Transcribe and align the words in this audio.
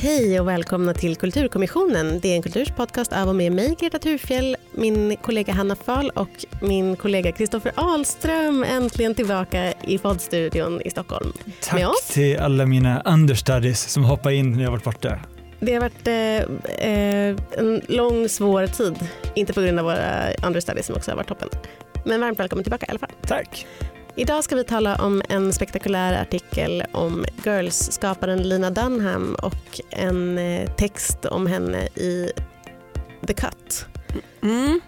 Hej 0.00 0.40
och 0.40 0.48
välkomna 0.48 0.94
till 0.94 1.16
Kulturkommissionen. 1.16 2.20
Det 2.20 2.28
är 2.28 2.36
en 2.36 2.42
kulturspodcast 2.42 3.12
av 3.12 3.28
och 3.28 3.34
med 3.34 3.52
mig, 3.52 3.76
Greta 3.80 3.98
Thurfjell, 3.98 4.56
min 4.72 5.16
kollega 5.16 5.52
Hanna 5.52 5.76
Fahl 5.76 6.10
och 6.10 6.44
min 6.62 6.96
kollega 6.96 7.32
Kristoffer 7.32 7.72
Ahlström 7.74 8.64
äntligen 8.64 9.14
tillbaka 9.14 9.72
i 9.72 9.98
poddstudion 9.98 10.80
i 10.82 10.90
Stockholm. 10.90 11.32
Tack 11.60 12.06
till 12.12 12.38
alla 12.38 12.66
mina 12.66 13.02
understudies 13.04 13.90
som 13.90 14.04
hoppade 14.04 14.34
in 14.34 14.52
när 14.52 14.64
jag 14.64 14.70
varit 14.70 14.84
borta. 14.84 15.18
Det 15.60 15.74
har 15.74 15.80
varit 15.80 16.06
eh, 16.06 16.90
eh, 16.90 17.36
en 17.58 17.80
lång, 17.88 18.28
svår 18.28 18.66
tid. 18.66 18.96
Inte 19.34 19.52
på 19.52 19.60
grund 19.60 19.78
av 19.78 19.84
våra 19.84 20.32
understudies 20.46 20.86
som 20.86 20.96
också 20.96 21.10
har 21.10 21.16
varit 21.16 21.28
toppen. 21.28 21.48
Men 22.04 22.20
varmt 22.20 22.38
välkommen 22.38 22.64
tillbaka 22.64 22.86
i 22.86 22.90
alla 22.90 22.98
fall. 22.98 23.12
Tack. 23.22 23.66
Idag 24.18 24.44
ska 24.44 24.56
vi 24.56 24.64
tala 24.64 24.96
om 24.96 25.22
en 25.28 25.52
spektakulär 25.52 26.22
artikel 26.22 26.84
om 26.92 27.24
Girls-skaparen 27.44 28.48
Lina 28.48 28.70
Dunham 28.70 29.34
och 29.42 29.80
en 29.90 30.38
eh, 30.38 30.70
text 30.74 31.24
om 31.24 31.46
henne 31.46 31.82
i 31.86 32.32
The 33.26 33.34
Cut. 33.34 33.86
Mm. 34.42 34.80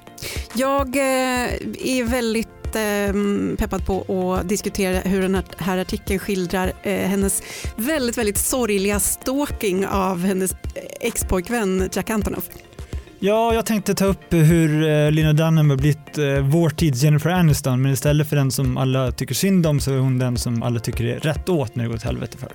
Jag 0.55 0.97
eh, 0.97 1.53
är 1.79 2.05
väldigt 2.05 2.77
ehm, 2.77 3.57
peppad 3.59 3.87
på 3.87 4.35
att 4.35 4.49
diskutera 4.49 4.99
hur 4.99 5.23
den 5.23 5.43
här 5.59 5.79
artikeln 5.79 6.19
skildrar 6.19 6.73
eh, 6.83 7.09
hennes 7.09 7.43
väldigt, 7.77 8.19
väldigt 8.19 8.39
sorgliga 8.39 9.01
stalking 9.01 9.87
av 9.87 10.21
hennes 10.21 10.55
expojkvän 11.01 11.89
Jack 11.93 12.11
Antonoff. 12.11 12.45
Ja, 13.23 13.55
jag 13.55 13.67
tänkte 13.67 13.95
ta 13.95 14.05
upp 14.05 14.33
hur 14.33 14.69
Lena 14.69 15.11
Lina 15.11 15.33
Dunham 15.33 15.71
har 15.71 15.77
blivit 15.77 16.19
eh, 16.19 16.41
vår 16.41 16.71
tids 16.71 17.03
Jennifer 17.03 17.31
Aniston, 17.31 17.83
men 17.83 17.93
istället 17.93 18.29
för 18.29 18.37
den 18.37 18.51
som 18.51 18.77
alla 18.77 19.13
tycker 19.13 19.35
synd 19.35 19.67
om 19.67 19.81
så 19.81 19.93
är 19.93 19.99
hon 19.99 20.19
den 20.19 20.37
som 20.37 20.63
alla 20.63 20.81
tycker 20.81 21.05
är 21.05 21.21
rätt 21.21 21.49
åt 21.49 21.75
när 21.75 21.85
det 21.85 21.89
går 21.89 21.97
åt 21.97 22.03
helvete 22.03 22.39
för. 22.39 22.53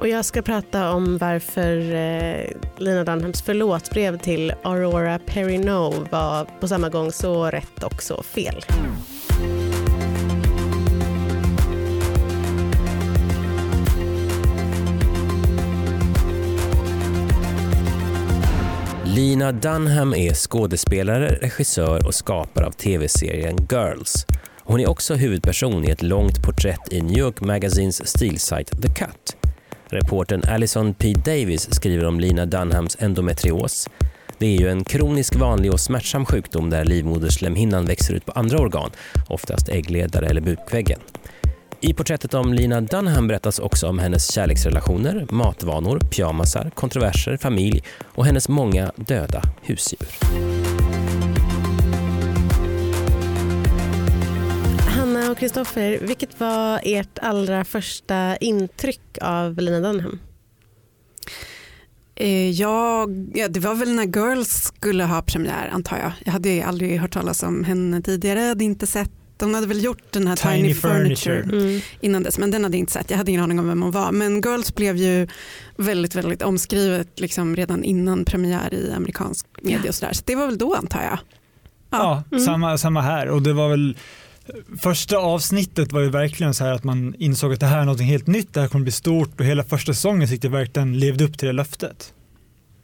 Och 0.00 0.08
jag 0.08 0.24
ska 0.24 0.42
prata 0.42 0.92
om 0.92 1.18
varför 1.18 1.76
Lena 1.76 2.60
Lina 2.78 3.04
Dunhams 3.04 3.42
förlåtbrev 3.42 4.18
till 4.18 4.52
Aurora 4.62 5.18
Perrineau 5.18 5.94
var 6.10 6.46
på 6.60 6.68
samma 6.68 6.88
gång 6.88 7.12
så 7.12 7.46
rätt 7.46 7.82
och 7.82 8.02
så 8.02 8.22
fel. 8.22 8.64
Lina 19.20 19.52
Dunham 19.52 20.14
är 20.14 20.34
skådespelare, 20.34 21.28
regissör 21.28 22.06
och 22.06 22.14
skapare 22.14 22.66
av 22.66 22.70
tv-serien 22.70 23.56
Girls. 23.70 24.26
Hon 24.58 24.80
är 24.80 24.88
också 24.88 25.14
huvudperson 25.14 25.84
i 25.84 25.90
ett 25.90 26.02
långt 26.02 26.42
porträtt 26.42 26.92
i 26.92 27.00
New 27.00 27.18
York 27.18 27.40
Magazines 27.40 28.08
stilsajt 28.08 28.82
The 28.82 28.88
Cut. 28.88 29.36
Reporten 29.86 30.42
Allison 30.44 30.94
P. 30.94 31.12
Davis 31.12 31.74
skriver 31.74 32.04
om 32.04 32.20
Lina 32.20 32.46
Dunhams 32.46 32.96
endometrios. 33.00 33.88
Det 34.38 34.46
är 34.46 34.60
ju 34.60 34.68
en 34.68 34.84
kronisk 34.84 35.36
vanlig 35.36 35.72
och 35.72 35.80
smärtsam 35.80 36.26
sjukdom 36.26 36.70
där 36.70 36.84
livmoderslemhinnan 36.84 37.86
växer 37.86 38.14
ut 38.14 38.26
på 38.26 38.32
andra 38.32 38.58
organ, 38.58 38.90
oftast 39.28 39.68
äggledare 39.68 40.26
eller 40.26 40.40
bukväggen. 40.40 41.00
I 41.82 41.94
porträttet 41.94 42.34
om 42.34 42.52
Lina 42.54 42.80
Dunham 42.80 43.28
berättas 43.28 43.58
också 43.58 43.88
om 43.88 43.98
hennes 43.98 44.32
kärleksrelationer, 44.32 45.26
matvanor, 45.30 46.00
pyjamasar, 46.00 46.70
kontroverser, 46.74 47.36
familj 47.36 47.82
och 48.02 48.26
hennes 48.26 48.48
många 48.48 48.92
döda 48.96 49.42
husdjur. 49.62 50.08
Hanna 54.88 55.30
och 55.30 55.38
Kristoffer, 55.38 55.98
vilket 56.02 56.40
var 56.40 56.80
ert 56.84 57.18
allra 57.22 57.64
första 57.64 58.36
intryck 58.36 59.18
av 59.20 59.58
Lina 59.58 59.80
Dunham? 59.80 60.18
Eh, 62.14 62.50
ja, 62.50 63.06
det 63.48 63.60
var 63.60 63.74
väl 63.74 63.94
när 63.94 64.06
Girls 64.06 64.48
skulle 64.48 65.04
ha 65.04 65.22
premiär 65.22 65.68
antar 65.72 65.98
jag. 65.98 66.12
Jag 66.24 66.32
hade 66.32 66.64
aldrig 66.64 67.00
hört 67.00 67.12
talas 67.12 67.42
om 67.42 67.64
henne 67.64 68.02
tidigare, 68.02 68.40
hade 68.40 68.64
inte 68.64 68.86
sett 68.86 69.19
de 69.40 69.54
hade 69.54 69.66
väl 69.66 69.84
gjort 69.84 70.12
den 70.12 70.26
här 70.26 70.36
Tiny, 70.36 70.54
Tiny 70.54 70.74
Furniture, 70.74 71.42
Furniture. 71.42 71.62
Mm. 71.62 71.80
innan 72.00 72.22
dess 72.22 72.38
men 72.38 72.50
den 72.50 72.64
hade 72.64 72.76
jag 72.76 72.80
inte 72.80 72.92
sett. 72.92 73.10
Jag 73.10 73.18
hade 73.18 73.30
ingen 73.30 73.42
aning 73.42 73.58
om 73.58 73.68
vem 73.68 73.82
hon 73.82 73.90
var. 73.90 74.12
Men 74.12 74.40
Girls 74.40 74.74
blev 74.74 74.96
ju 74.96 75.28
väldigt, 75.76 76.14
väldigt 76.14 76.42
omskrivet 76.42 77.20
liksom 77.20 77.56
redan 77.56 77.84
innan 77.84 78.24
premiär 78.24 78.74
i 78.74 78.92
amerikansk 78.92 79.46
media 79.62 79.88
och 79.88 79.94
sådär. 79.94 80.12
Så 80.12 80.22
det 80.26 80.34
var 80.34 80.46
väl 80.46 80.58
då 80.58 80.74
antar 80.74 81.02
jag. 81.02 81.18
Ja, 81.90 81.98
ja 81.98 82.22
mm. 82.32 82.44
samma, 82.44 82.78
samma 82.78 83.00
här 83.00 83.28
och 83.28 83.42
det 83.42 83.52
var 83.52 83.68
väl 83.68 83.96
Första 84.82 85.16
avsnittet 85.16 85.92
var 85.92 86.00
ju 86.00 86.10
verkligen 86.10 86.54
så 86.54 86.64
här 86.64 86.72
att 86.72 86.84
man 86.84 87.14
insåg 87.18 87.52
att 87.52 87.60
det 87.60 87.66
här 87.66 87.80
är 87.80 87.84
något 87.84 88.00
helt 88.00 88.26
nytt, 88.26 88.54
det 88.54 88.60
här 88.60 88.68
kommer 88.68 88.82
bli 88.82 88.92
stort 88.92 89.40
och 89.40 89.46
hela 89.46 89.64
första 89.64 89.94
säsongen 89.94 90.28
tyckte 90.28 90.46
jag 90.46 90.52
verkligen 90.52 90.98
levde 90.98 91.24
upp 91.24 91.38
till 91.38 91.46
det 91.46 91.52
löftet. 91.52 92.12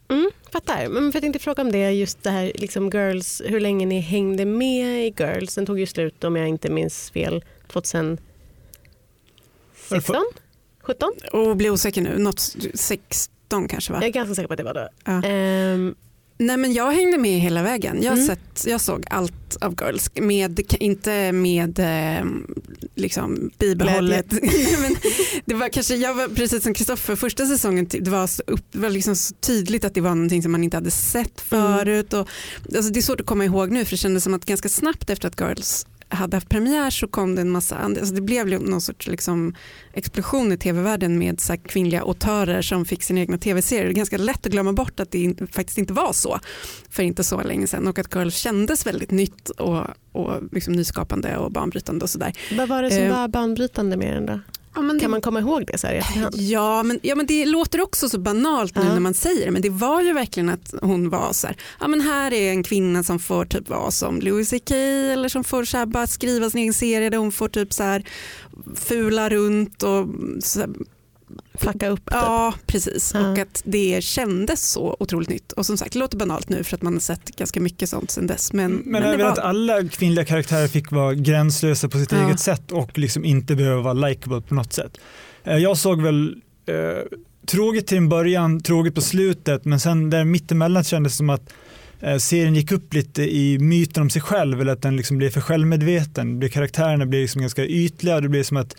Mm, 0.09 0.31
fattar. 0.53 0.89
Men 0.89 1.13
för 1.13 1.17
jag 1.17 1.23
tänkte 1.23 1.39
fråga 1.39 1.63
om 1.63 1.73
det, 1.73 1.91
just 1.91 2.23
det 2.23 2.31
här 2.31 2.53
liksom 2.55 2.91
Girls, 2.91 3.43
hur 3.45 3.61
länge 3.61 3.87
ni 3.87 4.01
hängde 4.01 4.45
med 4.45 5.07
i 5.07 5.15
Girls. 5.19 5.55
Den 5.55 5.67
tog 5.67 5.81
ju 5.81 5.87
slut 5.87 6.25
om 6.25 6.37
jag 6.37 6.49
inte 6.49 6.71
minns 6.71 7.11
fel 7.11 7.45
2016? 7.69 10.25
17? 10.83 11.13
Och 11.33 11.57
blir 11.57 11.71
osäker 11.71 12.03
nu, 12.03 12.19
något 12.19 12.41
16 12.75 13.69
kanske 13.69 13.93
va? 13.93 13.99
Jag 13.99 14.09
är 14.09 14.13
ganska 14.13 14.35
säker 14.35 14.47
på 14.47 14.53
att 14.53 14.59
det 14.59 14.65
var 14.65 14.75
då. 14.75 14.89
Ja. 15.05 15.23
Um, 15.75 15.95
Nej 16.39 16.57
men 16.57 16.73
jag 16.73 16.93
hängde 16.93 17.19
med 17.19 17.41
hela 17.41 17.63
vägen. 17.63 18.03
Jag, 18.03 18.13
mm. 18.13 18.27
sett, 18.27 18.65
jag 18.67 18.81
såg 18.81 19.05
allt 19.11 19.57
av 19.61 19.75
Girls, 19.81 20.11
med, 20.15 20.61
inte 20.81 21.33
med 21.33 21.79
eh, 21.79 22.27
liksom, 22.95 23.51
bibehållet. 23.59 24.33
men 24.81 24.97
det 25.45 25.55
var 25.55 25.69
kanske, 25.69 25.97
jag 25.97 26.15
var 26.15 26.29
precis 26.29 26.63
som 26.63 26.75
Kristoffer, 26.75 27.17
första 27.17 27.47
säsongen 27.47 27.87
det 27.91 28.11
var, 28.11 28.27
så, 28.27 28.43
upp, 28.47 28.75
var 28.75 28.91
liksom 28.91 29.17
så 29.17 29.35
tydligt 29.35 29.85
att 29.85 29.95
det 29.95 30.01
var 30.01 30.15
någonting 30.15 30.43
som 30.43 30.53
man 30.53 30.65
inte 30.65 30.77
hade 30.77 30.91
sett 30.91 31.53
mm. 31.53 31.79
förut. 31.79 32.13
Och, 32.13 32.29
alltså, 32.77 32.93
det 32.93 33.01
är 33.01 33.03
svårt 33.03 33.21
att 33.21 33.27
komma 33.27 33.45
ihåg 33.45 33.71
nu 33.71 33.85
för 33.85 33.91
det 33.91 33.97
kändes 33.97 34.25
som 34.25 34.35
att 34.35 34.45
ganska 34.45 34.69
snabbt 34.69 35.11
efter 35.11 35.29
att 35.29 35.41
Girls 35.41 35.87
hade 36.09 36.37
haft 36.37 36.49
premiär 36.49 36.91
så 36.91 37.09
kom 37.09 37.35
det 37.35 37.41
en 37.41 37.51
massa 37.51 37.77
alltså 37.77 38.15
det 38.15 38.21
blev 38.21 38.49
någon 38.49 38.81
sorts 38.81 39.07
liksom 39.07 39.55
explosion 39.93 40.53
i 40.53 40.59
tv-världen 40.59 41.19
med 41.19 41.41
så 41.41 41.57
kvinnliga 41.57 42.01
autörer 42.01 42.63
som 42.63 42.85
fick 42.85 43.03
sina 43.03 43.21
egna 43.21 43.39
tv-serier. 43.39 43.85
Det 43.85 43.91
är 43.91 43.95
ganska 43.95 44.19
lätt 44.19 44.47
att 44.47 44.53
glömma 44.53 44.73
bort 44.73 45.01
att 45.01 45.11
det 45.11 45.35
faktiskt 45.53 45.79
inte 45.79 45.93
var 45.93 46.13
så 46.13 46.39
för 46.91 47.03
inte 47.03 47.25
så 47.25 47.43
länge 47.43 47.67
sedan 47.67 47.89
och 47.89 47.99
att 47.99 48.15
Girl 48.15 48.31
kändes 48.31 48.87
väldigt 48.87 49.11
nytt 49.11 49.49
och, 49.49 49.85
och 50.13 50.43
liksom 50.53 50.73
nyskapande 50.73 51.37
och 51.37 51.53
banbrytande 51.53 52.03
och 52.03 52.11
sådär. 52.11 52.33
Vad 52.57 52.69
var 52.69 52.83
det 52.83 52.91
som 52.91 53.03
eh, 53.03 53.19
var 53.19 53.29
banbrytande 53.29 53.97
med 53.97 54.15
den 54.15 54.27
då? 54.27 54.41
Ja, 54.77 54.83
kan 54.83 54.99
det, 54.99 55.09
man 55.09 55.21
komma 55.21 55.41
ihåg 55.41 55.67
det 55.67 55.79
så 55.79 55.87
här 55.87 55.95
i 55.95 55.99
efterhand? 55.99 56.35
Ja 56.39 56.83
men, 56.83 57.01
ja, 57.03 57.15
men 57.15 57.27
det 57.27 57.47
låter 57.47 57.81
också 57.81 58.09
så 58.09 58.19
banalt 58.19 58.77
nu 58.77 58.83
-huh. 58.83 58.93
när 58.93 59.01
man 59.01 59.15
säger 59.15 59.47
det 59.47 59.51
men 59.51 59.63
det 59.63 59.71
var 59.71 60.03
ju 60.03 60.13
verkligen 60.13 60.49
att 60.49 60.75
hon 60.83 61.11
var 61.11 61.33
så 61.33 61.47
här, 61.47 61.57
ja 61.81 61.89
men 61.89 62.01
här 62.01 62.33
är 62.33 62.51
en 62.51 62.63
kvinna 62.63 63.03
som 63.03 63.19
får 63.19 63.45
typ 63.45 63.69
vara 63.69 63.91
som 63.91 64.21
Louis 64.21 64.51
CK 64.51 64.71
eller 64.71 65.29
som 65.29 65.45
får 65.45 65.65
så 65.65 65.77
här, 65.77 65.87
bara 65.87 66.07
skriva 66.07 66.51
sin 66.51 66.61
egen 66.61 66.75
serie 66.75 67.11
där 67.11 67.19
hon 67.19 67.33
får 67.33 67.49
typ 67.49 67.73
så 67.73 67.83
här 67.83 68.05
fula 68.75 69.29
runt 69.29 69.83
och 69.83 70.07
så 70.41 70.61
här, 70.61 70.69
flacka 71.55 71.89
upp. 71.89 72.05
Typ. 72.05 72.15
Ja, 72.15 72.55
precis. 72.67 73.11
Ja. 73.15 73.31
Och 73.31 73.39
att 73.39 73.63
det 73.65 74.05
kändes 74.05 74.71
så 74.71 74.97
otroligt 75.01 75.29
nytt. 75.29 75.53
Och 75.53 75.67
som 75.67 75.77
sagt, 75.77 75.93
det 75.93 75.99
låter 75.99 76.19
banalt 76.19 76.49
nu 76.49 76.65
för 76.65 76.77
att 76.77 76.83
man 76.83 76.93
har 76.93 77.01
sett 77.01 77.37
ganska 77.37 77.61
mycket 77.61 77.89
sånt 77.89 78.11
sedan 78.11 78.27
dess. 78.27 78.53
Men, 78.53 78.73
men, 78.73 78.83
men 78.93 79.03
även 79.03 79.21
var... 79.21 79.33
att 79.33 79.39
alla 79.39 79.89
kvinnliga 79.89 80.25
karaktärer 80.25 80.69
fick 80.69 80.91
vara 80.91 81.15
gränslösa 81.15 81.89
på 81.89 81.99
sitt 81.99 82.13
ja. 82.13 82.27
eget 82.27 82.41
sätt 82.41 82.73
och 82.73 82.99
liksom 82.99 83.25
inte 83.25 83.57
behöva 83.57 83.83
vara 83.83 84.09
likable 84.09 84.41
på 84.41 84.55
något 84.55 84.73
sätt. 84.73 84.99
Eh, 85.45 85.57
jag 85.57 85.77
såg 85.77 86.03
väl 86.03 86.37
eh, 86.67 87.19
tråkigt 87.47 87.87
till 87.87 87.99
en 87.99 88.09
början, 88.09 88.61
tråkigt 88.61 88.95
på 88.95 89.01
slutet, 89.01 89.65
men 89.65 89.81
sen 89.81 90.11
där 90.11 90.25
mittemellan 90.25 90.85
kändes 90.85 91.13
det 91.13 91.17
som 91.17 91.31
att 91.31 91.53
eh, 92.01 92.17
serien 92.17 92.55
gick 92.55 92.73
upp 92.73 92.95
lite 92.95 93.23
i 93.23 93.59
myten 93.59 94.03
om 94.03 94.11
sig 94.11 94.23
själv 94.23 94.61
eller 94.61 94.73
att 94.73 94.83
den 94.83 94.97
liksom 94.97 95.19
blev 95.19 95.31
för 95.31 95.41
självmedveten. 95.41 96.51
Karaktärerna 96.51 97.07
blev 97.07 97.23
liksom 97.23 97.41
ganska 97.41 97.67
ytliga, 97.67 98.21
det 98.21 98.29
blev 98.29 98.43
som 98.43 98.57
att 98.57 98.77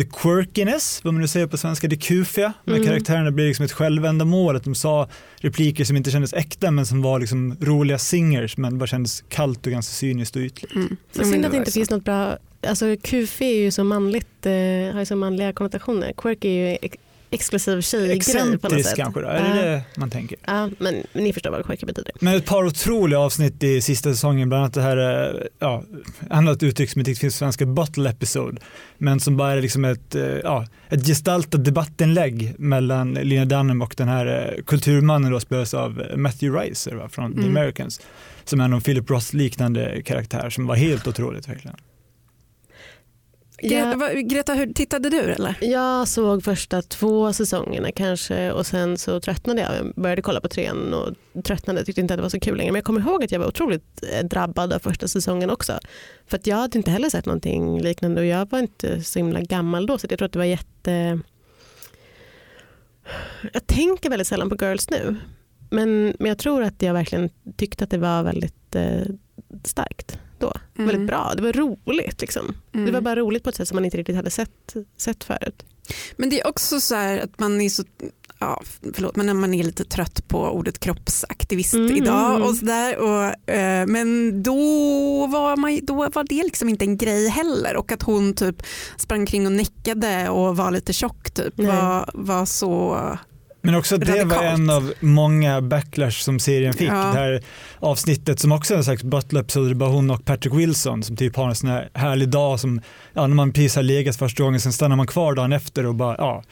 the 0.00 0.06
quirkiness, 0.06 1.04
vad 1.04 1.14
man 1.14 1.20
nu 1.20 1.28
säger 1.28 1.46
på 1.46 1.56
svenska, 1.56 1.88
det 1.88 1.96
kufiga 1.96 2.52
med 2.64 2.76
mm. 2.76 2.88
karaktärerna 2.88 3.30
blir 3.30 3.46
liksom 3.46 3.64
ett 3.64 3.72
självändamål, 3.72 4.56
att 4.56 4.64
de 4.64 4.74
sa 4.74 5.08
repliker 5.36 5.84
som 5.84 5.96
inte 5.96 6.10
kändes 6.10 6.32
äkta 6.32 6.70
men 6.70 6.86
som 6.86 7.02
var 7.02 7.20
liksom 7.20 7.56
roliga 7.60 7.98
singers 7.98 8.56
men 8.56 8.78
bara 8.78 8.86
kändes 8.86 9.24
kallt 9.28 9.66
och 9.66 9.72
ganska 9.72 9.92
cyniskt 9.92 10.36
och 10.36 10.42
ytligt. 10.42 10.74
Mm. 10.74 10.96
Så 11.12 11.24
synd 11.24 11.44
att 11.44 11.50
det 11.50 11.56
inte 11.56 11.72
finns 11.72 11.90
något 11.90 12.04
bra, 12.04 12.38
alltså 12.66 12.96
kufi 13.02 13.44
är 13.44 13.62
ju 13.62 13.70
så 13.70 13.84
manligt, 13.84 14.46
eh, 14.46 14.52
har 14.92 14.98
ju 14.98 15.06
så 15.06 15.16
manliga 15.16 15.52
konnotationer, 15.52 16.12
quirky 16.16 16.48
är 16.48 16.70
ju 16.70 16.88
exklusiv 17.30 17.80
tjejgrej 17.80 18.58
på 18.58 18.68
något 18.68 18.84
sätt. 18.84 18.96
kanske 18.96 19.20
då, 19.20 19.28
är 19.28 19.54
det 19.54 19.62
det 19.70 19.82
man 19.96 20.10
tänker? 20.10 20.38
Ja, 20.46 20.68
men, 20.78 20.94
men 21.12 21.24
ni 21.24 21.32
förstår 21.32 21.50
vad 21.50 21.66
quirky 21.66 21.86
betyder. 21.86 22.12
Men 22.20 22.36
ett 22.36 22.46
par 22.46 22.64
otroliga 22.64 23.18
avsnitt 23.18 23.62
i 23.62 23.80
sista 23.80 24.10
säsongen, 24.10 24.48
bland 24.48 24.62
annat 24.62 24.74
det 24.74 24.82
här, 24.82 24.96
eh, 24.96 25.46
ja, 25.58 25.84
annat 26.30 26.62
uttryck 26.62 26.90
som 26.90 27.00
inte 27.00 27.14
finns 27.14 27.34
på 27.34 27.38
svenska, 27.38 27.66
bottle 27.66 28.10
episode, 28.10 28.60
men 28.98 29.20
som 29.20 29.36
bara 29.36 29.52
är 29.52 29.62
liksom 29.62 29.84
ett, 29.84 30.14
eh, 30.14 30.22
ja, 30.22 30.66
ett 30.88 31.06
gestaltat 31.06 31.64
debattinlägg 31.64 32.54
mellan 32.58 33.14
Lina 33.14 33.44
Dunham 33.44 33.82
och 33.82 33.94
den 33.96 34.08
här 34.08 34.54
eh, 34.56 34.62
kulturmannen 34.64 35.32
då 35.32 35.40
spelas 35.40 35.74
av 35.74 36.02
Matthew 36.16 36.60
Reiser 36.60 36.94
va, 36.94 37.08
från 37.08 37.32
mm. 37.32 37.42
The 37.42 37.48
Americans, 37.48 38.00
som 38.44 38.60
är 38.60 38.68
någon 38.68 38.80
Philip 38.80 39.10
Ross 39.10 39.32
liknande 39.32 40.02
karaktär 40.02 40.50
som 40.50 40.66
var 40.66 40.76
helt 40.76 41.06
otroligt 41.06 41.48
verkligen. 41.48 41.76
Greta, 43.62 43.96
vad- 43.96 44.28
Greta 44.28 44.54
hur, 44.54 44.72
tittade 44.72 45.10
du 45.10 45.20
eller? 45.20 45.56
Jag 45.60 46.08
såg 46.08 46.44
första 46.44 46.82
två 46.82 47.32
säsongerna 47.32 47.92
kanske 47.92 48.52
och 48.52 48.66
sen 48.66 48.98
så 48.98 49.20
tröttnade 49.20 49.60
jag. 49.60 49.76
Jag 49.76 49.94
började 50.02 50.22
kolla 50.22 50.40
på 50.40 50.48
trean 50.48 50.94
och 50.94 51.14
tröttnade. 51.44 51.84
Tyckte 51.84 52.00
inte 52.00 52.14
att 52.14 52.18
det 52.18 52.22
var 52.22 52.28
så 52.30 52.40
kul 52.40 52.56
längre. 52.56 52.72
Men 52.72 52.78
jag 52.78 52.84
kommer 52.84 53.00
ihåg 53.00 53.24
att 53.24 53.32
jag 53.32 53.38
var 53.40 53.46
otroligt 53.46 54.02
eh, 54.12 54.26
drabbad 54.26 54.72
av 54.72 54.78
första 54.78 55.08
säsongen 55.08 55.50
också. 55.50 55.78
För 56.26 56.36
att 56.36 56.46
jag 56.46 56.56
hade 56.56 56.78
inte 56.78 56.90
heller 56.90 57.10
sett 57.10 57.26
någonting 57.26 57.80
liknande 57.80 58.20
och 58.20 58.26
jag 58.26 58.50
var 58.50 58.58
inte 58.58 59.02
så 59.02 59.18
himla 59.18 59.40
gammal 59.40 59.86
då 59.86 59.98
så 59.98 60.06
jag 60.10 60.18
tror 60.18 60.26
att 60.26 60.32
det 60.32 60.38
var 60.38 60.46
jätte... 60.46 61.20
Jag 63.52 63.66
tänker 63.66 64.10
väldigt 64.10 64.28
sällan 64.28 64.50
på 64.50 64.56
Girls 64.64 64.90
nu. 64.90 65.16
Men, 65.70 66.14
men 66.18 66.28
jag 66.28 66.38
tror 66.38 66.62
att 66.62 66.82
jag 66.82 66.92
verkligen 66.94 67.30
tyckte 67.56 67.84
att 67.84 67.90
det 67.90 67.98
var 67.98 68.22
väldigt 68.22 68.74
eh, 68.74 69.02
starkt 69.64 70.18
då. 70.40 70.52
Mm. 70.78 70.88
Väldigt 70.90 71.06
bra. 71.06 71.32
Det 71.36 71.42
var 71.42 71.52
roligt. 71.52 72.20
Liksom. 72.20 72.54
Mm. 72.72 72.86
Det 72.86 72.92
var 72.92 73.00
bara 73.00 73.16
roligt 73.16 73.42
på 73.42 73.50
ett 73.50 73.56
sätt 73.56 73.68
som 73.68 73.74
man 73.76 73.84
inte 73.84 73.96
riktigt 73.96 74.16
hade 74.16 74.30
sett, 74.30 74.74
sett 74.96 75.24
förut. 75.24 75.64
Men 76.16 76.30
det 76.30 76.40
är 76.40 76.46
också 76.46 76.80
så 76.80 76.94
här 76.94 77.18
att 77.18 77.40
man 77.40 77.60
är 77.60 77.68
så, 77.68 77.84
ja, 78.38 78.62
förlåt, 78.94 79.16
men 79.16 79.36
man 79.36 79.54
är 79.54 79.64
lite 79.64 79.84
trött 79.84 80.28
på 80.28 80.38
ordet 80.38 80.78
kroppsaktivist 80.80 81.74
Mm. 81.74 81.96
idag 81.96 82.42
och 82.42 82.54
sådär. 82.54 82.98
Och, 82.98 83.50
eh, 83.54 83.86
men 83.86 84.42
då 84.42 84.56
var, 85.26 85.56
man, 85.56 85.80
då 85.82 85.94
var 85.94 86.24
det 86.28 86.42
liksom 86.42 86.68
inte 86.68 86.84
en 86.84 86.96
grej 86.96 87.28
heller 87.28 87.76
och 87.76 87.92
att 87.92 88.02
hon 88.02 88.34
typ 88.34 88.62
sprang 88.96 89.26
kring 89.26 89.46
och 89.46 89.52
näckade 89.52 90.28
och 90.28 90.56
var 90.56 90.70
lite 90.70 90.92
tjock 90.92 91.30
typ 91.30 91.54
Nej. 91.56 91.66
var, 91.66 92.10
var 92.14 92.46
så 92.46 92.98
Men 93.62 93.74
också 93.74 93.94
att 93.94 94.00
det 94.00 94.24
var 94.24 94.42
en 94.42 94.70
av 94.70 94.92
många 95.00 95.60
backlash 95.60 96.10
som 96.10 96.38
serien 96.38 96.72
fick. 96.72 96.88
Ja. 96.88 96.94
Det 96.94 97.18
här 97.18 97.42
avsnittet 97.78 98.40
som 98.40 98.52
också 98.52 98.74
är 98.74 98.78
en 98.78 98.84
slags 98.84 99.02
det 99.02 99.38
är 99.38 99.74
bara 99.74 99.90
hon 99.90 100.10
och 100.10 100.24
Patrick 100.24 100.54
Wilson 100.54 101.02
som 101.02 101.16
typ 101.16 101.36
har 101.36 101.48
en 101.48 101.54
sån 101.54 101.70
här 101.70 101.90
härlig 101.94 102.28
dag 102.28 102.60
som, 102.60 102.80
ja, 103.14 103.26
när 103.26 103.34
man 103.34 103.52
precis 103.52 103.76
har 103.76 103.82
legat 103.82 104.16
första 104.16 104.42
gången, 104.42 104.60
sen 104.60 104.72
stannar 104.72 104.96
man 104.96 105.06
kvar 105.06 105.34
dagen 105.34 105.52
efter 105.52 105.86
och 105.86 105.94
bara, 105.94 106.14
ja, 106.18 106.42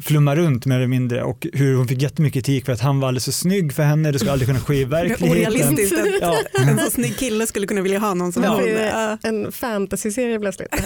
flummar 0.00 0.36
runt 0.36 0.66
mer 0.66 0.76
eller 0.76 0.86
mindre 0.86 1.22
och 1.22 1.46
hur 1.52 1.76
hon 1.76 1.88
fick 1.88 2.02
jättemycket 2.02 2.44
kritik 2.44 2.64
för 2.64 2.72
att 2.72 2.80
han 2.80 3.00
var 3.00 3.08
alldeles 3.08 3.24
för 3.24 3.32
snygg 3.32 3.72
för 3.72 3.82
henne, 3.82 4.12
det 4.12 4.18
skulle 4.18 4.32
aldrig 4.32 4.48
kunna 4.48 4.60
ske 4.60 4.74
i 4.74 4.84
verkligheten. 4.98 5.30
orealistiskt 5.30 5.98
att 5.98 6.06
Ja. 6.20 6.36
en 6.70 6.78
så 6.78 6.90
snygg 6.90 7.18
kille 7.18 7.46
skulle 7.46 7.66
kunna 7.66 7.80
vilja 7.80 7.98
ha 7.98 8.14
någon 8.14 8.32
som 8.32 8.42
Ja. 8.44 8.50
hon. 8.50 8.62
Det 8.62 8.78
är 8.78 9.10
Ja. 9.10 9.18
En 9.22 9.52
fantasyserie 9.52 10.40
plötsligt. 10.40 10.68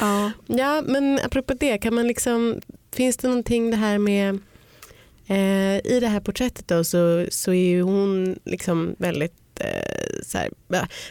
Ja. 0.00 0.30
ja, 0.46 0.82
men 0.86 1.18
apropå 1.26 1.54
det, 1.60 1.78
kan 1.78 1.94
man 1.94 2.06
liksom, 2.06 2.60
finns 2.94 3.16
det 3.16 3.28
någonting 3.28 3.70
det 3.70 3.76
här 3.76 3.98
med 3.98 4.38
eh, 5.26 5.92
i 5.94 5.98
det 6.00 6.08
här 6.08 6.20
porträttet 6.20 6.68
då 6.68 6.84
så, 6.84 7.26
så 7.30 7.50
är 7.50 7.68
ju 7.68 7.82
hon 7.82 8.38
liksom 8.44 8.94
väldigt 8.98 9.60
eh, 9.60 10.22
så 10.22 10.38
här, 10.38 10.50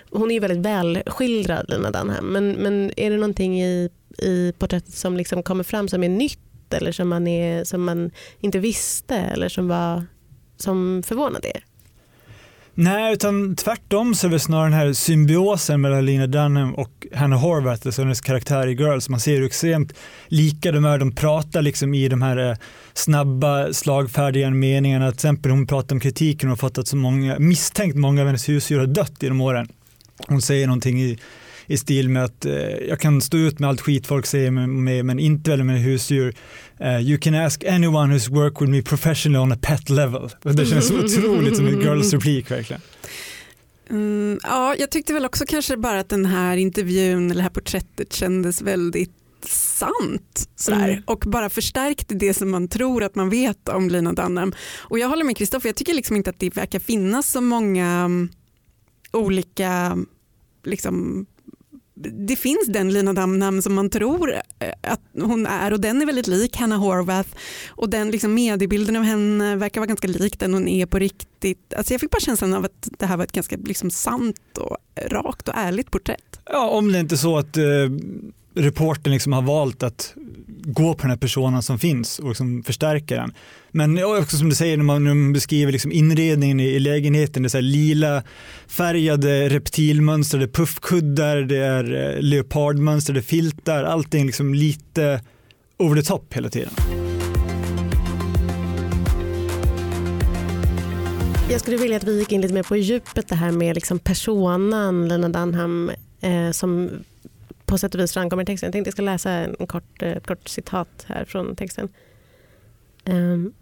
hon 0.09 0.31
är 0.31 0.33
ju 0.33 0.39
väldigt 0.39 0.65
välskildrad 0.65 1.65
Lina 1.69 1.91
Dunham 1.91 2.25
men, 2.25 2.51
men 2.51 2.91
är 2.97 3.09
det 3.09 3.18
någonting 3.18 3.62
i, 3.62 3.89
i 4.18 4.53
porträttet 4.59 4.94
som 4.94 5.18
liksom 5.18 5.44
kommer 5.44 5.63
fram 5.63 5.88
som 5.88 6.03
är 6.03 6.09
nytt 6.09 6.74
eller 6.74 6.91
som 6.91 7.09
man, 7.09 7.27
är, 7.27 7.63
som 7.63 7.83
man 7.83 8.12
inte 8.39 8.59
visste 8.59 9.15
eller 9.15 9.50
som, 9.50 9.68
var, 9.68 10.06
som 10.57 11.03
förvånade 11.06 11.47
er? 11.47 11.65
Nej, 12.75 13.14
utan 13.14 13.56
tvärtom 13.56 14.16
så 14.16 14.28
är 14.28 14.31
det 14.31 14.40
snarare 14.40 14.66
den 14.66 14.74
här 14.74 14.94
symbiosen 14.94 15.81
mellan 15.81 16.06
Lena 16.06 16.28
Dunham 16.28 16.75
och 16.75 17.08
Hannah 17.14 17.40
Horvath, 17.40 17.88
alltså 17.88 18.02
hennes 18.02 18.22
karaktär 18.22 18.68
i 18.68 18.74
Girls. 18.74 19.10
Man 19.10 19.20
ser 19.20 19.36
hur 19.36 19.46
extremt 19.46 19.94
lika 20.28 20.72
de 20.72 20.86
är. 20.86 20.98
De 20.98 21.16
pratar 21.16 21.62
liksom 21.62 21.94
i 21.94 22.08
de 22.08 22.22
här 22.22 22.50
eh, 22.50 22.58
snabba, 22.94 23.74
slagfärdiga 23.74 24.50
meningarna. 24.50 25.12
Till 25.12 25.16
exempel 25.16 25.52
hon 25.52 25.68
pratar 25.68 25.96
om 25.96 26.00
kritiken 26.00 26.50
och 26.50 26.52
har 26.52 26.58
fått 26.58 26.78
att 26.78 26.88
så 26.88 26.96
många, 26.96 27.40
misstänkt 27.40 27.96
många 27.96 28.22
av 28.22 28.28
hennes 28.28 28.50
husdjur 28.50 28.80
har 28.80 28.88
dött 28.88 29.14
genom 29.20 29.42
åren. 29.42 29.68
Hon 30.28 30.42
säger 30.42 30.68
någonting 30.68 31.02
i, 31.02 31.18
i 31.65 31.77
stil 31.77 32.10
med 32.10 32.24
att 32.24 32.45
eh, 32.45 32.54
jag 32.89 33.00
kan 33.00 33.21
stå 33.21 33.38
ut 33.38 33.60
med 33.60 33.69
allt 33.69 33.81
skit 33.81 34.07
folk 34.07 34.25
säger 34.25 34.51
mig, 34.51 35.04
men 35.04 35.19
inte 35.19 35.51
väl 35.51 35.63
med 35.63 35.81
husdjur. 35.81 36.36
Eh, 36.80 37.00
you 37.00 37.18
can 37.18 37.36
ask 37.36 37.63
anyone 37.63 38.15
who's 38.15 38.30
worked 38.30 38.62
with 38.62 38.71
me 38.71 38.81
professionally 38.81 39.44
on 39.44 39.51
a 39.51 39.57
pet 39.62 39.89
level. 39.89 40.30
Det 40.54 40.65
känns 40.65 40.88
så 40.88 41.00
otroligt 41.00 41.56
som 41.57 41.68
en 41.68 41.81
girls 41.81 42.13
replik 42.13 42.51
verkligen. 42.51 42.81
Mm, 43.89 44.39
ja, 44.44 44.75
jag 44.80 44.92
tyckte 44.92 45.13
väl 45.13 45.25
också 45.25 45.45
kanske 45.48 45.77
bara 45.77 46.00
att 46.00 46.10
den 46.10 46.25
här 46.25 46.57
intervjun 46.57 47.25
eller 47.25 47.36
det 47.36 47.42
här 47.44 47.50
porträttet 47.50 48.13
kändes 48.13 48.62
väldigt 48.62 49.12
sant 49.48 50.50
sådär, 50.56 50.89
Mm. 50.89 51.04
och 51.06 51.24
bara 51.27 51.50
förstärkte 51.50 52.15
det 52.15 52.33
som 52.33 52.51
man 52.51 52.68
tror 52.68 53.04
att 53.04 53.15
man 53.15 53.30
vet 53.30 53.69
om 53.69 53.89
Lina 53.89 54.13
Dunham. 54.13 54.54
Och 54.77 55.00
jag 55.00 55.07
håller 55.10 55.24
med 55.24 55.38
Kristoffer, 55.38 55.69
jag 55.69 55.75
tycker 55.75 55.94
liksom 55.94 56.15
inte 56.15 56.30
att 56.30 56.39
det 56.39 56.56
verkar 56.57 56.80
finnas 56.80 57.31
så 57.31 57.42
många 57.42 57.88
mm, 57.88 58.30
olika 59.12 59.98
liksom, 60.63 61.25
det 62.11 62.35
finns 62.35 62.67
den 62.67 62.94
Lina 62.94 63.13
Damnam 63.13 63.61
som 63.61 63.73
man 63.73 63.89
tror 63.89 64.33
eh, 64.33 64.41
att 64.81 65.01
hon 65.13 65.45
är 65.45 65.73
och 65.73 65.81
den 65.81 66.01
är 66.01 66.05
väldigt 66.05 66.27
lik 66.27 66.57
Hannah 66.57 66.79
Horvath 66.79 67.29
och 67.67 67.89
den 67.89 68.11
liksom 68.11 68.33
mediebilden 68.33 68.95
av 68.95 69.03
henne 69.03 69.55
verkar 69.55 69.81
vara 69.81 69.88
ganska 69.88 70.07
lik 70.07 70.39
den 70.39 70.53
hon 70.53 70.67
är 70.67 70.85
på 70.85 71.00
riktigt. 71.00 71.73
Alltså 71.77 71.94
jag 71.94 72.01
fick 72.01 72.11
bara 72.11 72.19
känslan 72.19 72.53
av 72.53 72.65
att 72.65 72.89
det 73.00 73.05
här 73.05 73.17
var 73.17 73.23
ett 73.23 73.31
ganska 73.31 73.57
liksom 73.65 73.91
sant 73.91 74.57
och 74.57 74.77
rakt 75.09 75.47
och 75.47 75.55
ärligt 75.57 75.91
porträtt. 75.91 76.39
Ja, 76.45 76.69
om 76.69 76.91
det 76.91 77.00
inte 77.00 77.15
är 77.15 77.17
så 77.17 77.38
att 77.38 77.57
eh, 77.57 77.63
reportern 78.55 79.13
liksom 79.13 79.33
har 79.33 79.41
valt 79.41 79.83
att 79.83 80.13
gå 80.65 80.94
på 80.94 81.01
den 81.01 81.09
här 81.09 81.17
personen 81.17 81.61
som 81.61 81.79
finns 81.79 82.19
och 82.19 82.29
liksom 82.29 82.63
förstärka 82.63 83.15
den. 83.15 83.33
Men 83.71 84.03
också 84.03 84.38
som 84.38 84.50
du 84.50 84.55
säger 84.55 84.77
när 84.77 84.83
man, 84.83 85.03
när 85.03 85.13
man 85.13 85.33
beskriver 85.33 85.71
liksom 85.71 85.91
inredningen 85.91 86.59
i, 86.59 86.63
i 86.63 86.79
lägenheten, 86.79 87.44
det 87.44 87.47
är 87.47 87.50
så 87.50 87.57
här 87.57 87.61
lila 87.61 88.23
färgade 88.67 89.50
reptilmönstrade 89.50 90.47
puffkuddar, 90.47 91.38
det 91.38 91.57
är 91.57 92.15
eh, 92.15 92.21
leopardmönstrade 92.21 93.21
filtar, 93.21 93.83
allting 93.83 94.25
liksom 94.25 94.53
lite 94.53 95.21
over 95.77 96.01
the 96.01 96.07
top 96.07 96.33
hela 96.33 96.50
tiden. 96.50 96.73
Jag 101.50 101.61
skulle 101.61 101.77
vilja 101.77 101.97
att 101.97 102.03
vi 102.03 102.19
gick 102.19 102.31
in 102.31 102.41
lite 102.41 102.53
mer 102.53 102.63
på 102.63 102.75
djupet 102.75 103.27
det 103.27 103.35
här 103.35 103.51
med 103.51 103.75
liksom 103.75 104.00
personan 104.00 105.07
Lena 105.07 105.29
Dunham 105.29 105.91
eh, 106.21 106.51
som 106.51 106.89
på 107.74 107.78
sätt 107.78 107.96
och 107.96 108.02
vis 108.02 108.14
framkommer 108.14 108.44
i 108.44 108.46
texten. 108.46 108.68
Jag 108.68 108.74
tänkte 108.74 108.88
jag 108.88 108.94
ska 108.94 109.02
läsa 109.02 109.31
en 109.31 109.68
kort, 109.68 110.02
eh, 110.02 110.12
ett 110.12 110.28
kort 110.28 110.48
citat 110.48 111.06
här 111.08 111.25
från 111.25 111.56
texten. 111.56 111.90
Um, 113.06 113.54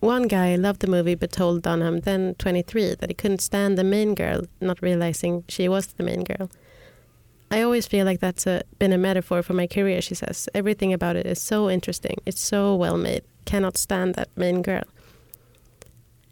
One 0.00 0.28
guy 0.28 0.56
loved 0.56 0.80
the 0.80 0.86
movie 0.86 1.16
but 1.16 1.32
told 1.32 1.62
Dunham, 1.62 2.02
then 2.02 2.34
23, 2.34 2.96
that 2.96 3.08
he 3.08 3.14
couldn't 3.14 3.40
stand 3.40 3.78
the 3.78 3.84
main 3.84 4.14
girl, 4.14 4.46
not 4.60 4.82
realizing 4.82 5.44
she 5.48 5.68
was 5.68 5.86
the 5.86 6.02
main 6.02 6.24
girl. 6.24 6.48
I 7.50 7.62
always 7.62 7.86
feel 7.86 8.04
like 8.04 8.20
that's 8.20 8.46
a, 8.46 8.62
been 8.78 8.92
a 8.92 8.98
metaphor 8.98 9.42
for 9.42 9.54
my 9.54 9.66
career, 9.66 10.02
she 10.02 10.14
says. 10.14 10.48
Everything 10.54 10.92
about 10.92 11.16
it 11.16 11.26
is 11.26 11.40
so 11.40 11.70
interesting. 11.70 12.20
It's 12.26 12.40
so 12.40 12.76
well 12.76 12.96
made. 12.96 13.22
Cannot 13.44 13.78
stand 13.78 14.14
that 14.14 14.28
main 14.36 14.62
girl. 14.62 14.84